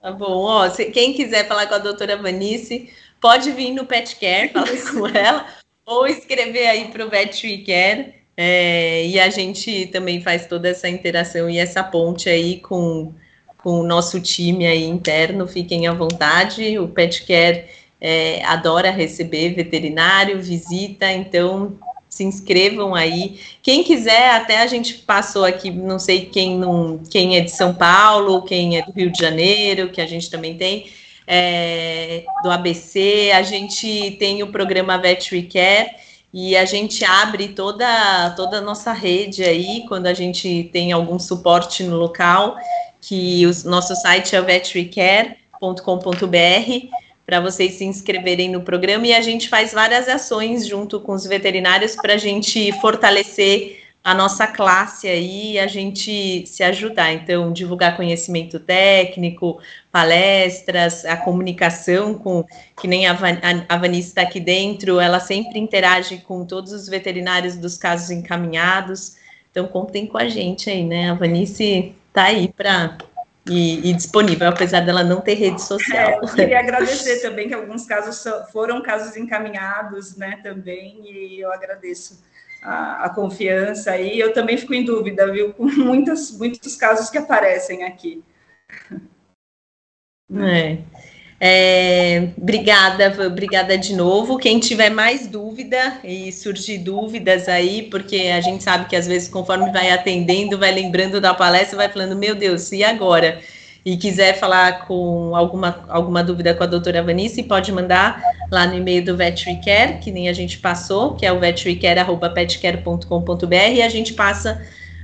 [0.00, 4.16] Tá bom, ó, se, quem quiser falar com a doutora Vanice, pode vir no Pet
[4.16, 5.46] Care, falar com ela
[5.86, 11.48] ou escrever aí para o VetWeCare, é, e a gente também faz toda essa interação
[11.48, 13.14] e essa ponte aí com,
[13.56, 17.64] com o nosso time aí interno, fiquem à vontade, o PetCare
[18.00, 21.78] é, adora receber veterinário, visita, então
[22.10, 23.40] se inscrevam aí.
[23.62, 27.74] Quem quiser, até a gente passou aqui, não sei quem, não, quem é de São
[27.74, 30.86] Paulo, quem é do Rio de Janeiro, que a gente também tem,
[31.26, 35.90] é, do ABC, a gente tem o programa Veterinary Care
[36.32, 41.18] e a gente abre toda, toda a nossa rede aí quando a gente tem algum
[41.18, 42.56] suporte no local,
[43.00, 49.06] que o nosso site é veterinicare.com.br para vocês se inscreverem no programa.
[49.06, 54.14] E a gente faz várias ações junto com os veterinários para a gente fortalecer a
[54.14, 57.12] nossa classe aí, a gente se ajudar.
[57.12, 59.58] Então, divulgar conhecimento técnico,
[59.90, 62.44] palestras, a comunicação com,
[62.80, 63.36] que nem a, Van,
[63.68, 69.16] a está aqui dentro, ela sempre interage com todos os veterinários dos casos encaminhados.
[69.50, 71.10] Então, contem com a gente aí, né?
[71.10, 72.96] A Vanice está aí para
[73.50, 76.10] e, e, disponível, apesar dela não ter rede social.
[76.10, 81.52] É, eu queria agradecer também que alguns casos foram casos encaminhados, né, também, e eu
[81.52, 82.20] agradeço
[82.66, 84.18] a, confiança aí.
[84.18, 88.22] Eu também fico em dúvida, viu, com muitas, muitos casos que aparecem aqui.
[90.34, 90.78] É.
[91.38, 94.38] É, obrigada, obrigada de novo.
[94.38, 99.28] Quem tiver mais dúvida e surgir dúvidas aí, porque a gente sabe que às vezes,
[99.28, 103.40] conforme vai atendendo, vai lembrando da palestra, vai falando, meu Deus, e agora?
[103.86, 108.20] E quiser falar com alguma, alguma dúvida com a doutora Vanice, pode mandar
[108.50, 113.82] lá no e-mail do VetRecare, que nem a gente passou, que é o vetrecare.petcare.com.br, e
[113.82, 114.60] a gente passa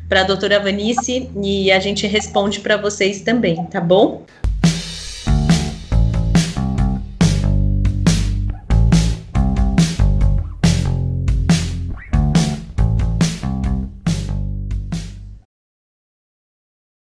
[0.09, 4.25] para a doutora Vanice e a gente responde para vocês também, tá bom?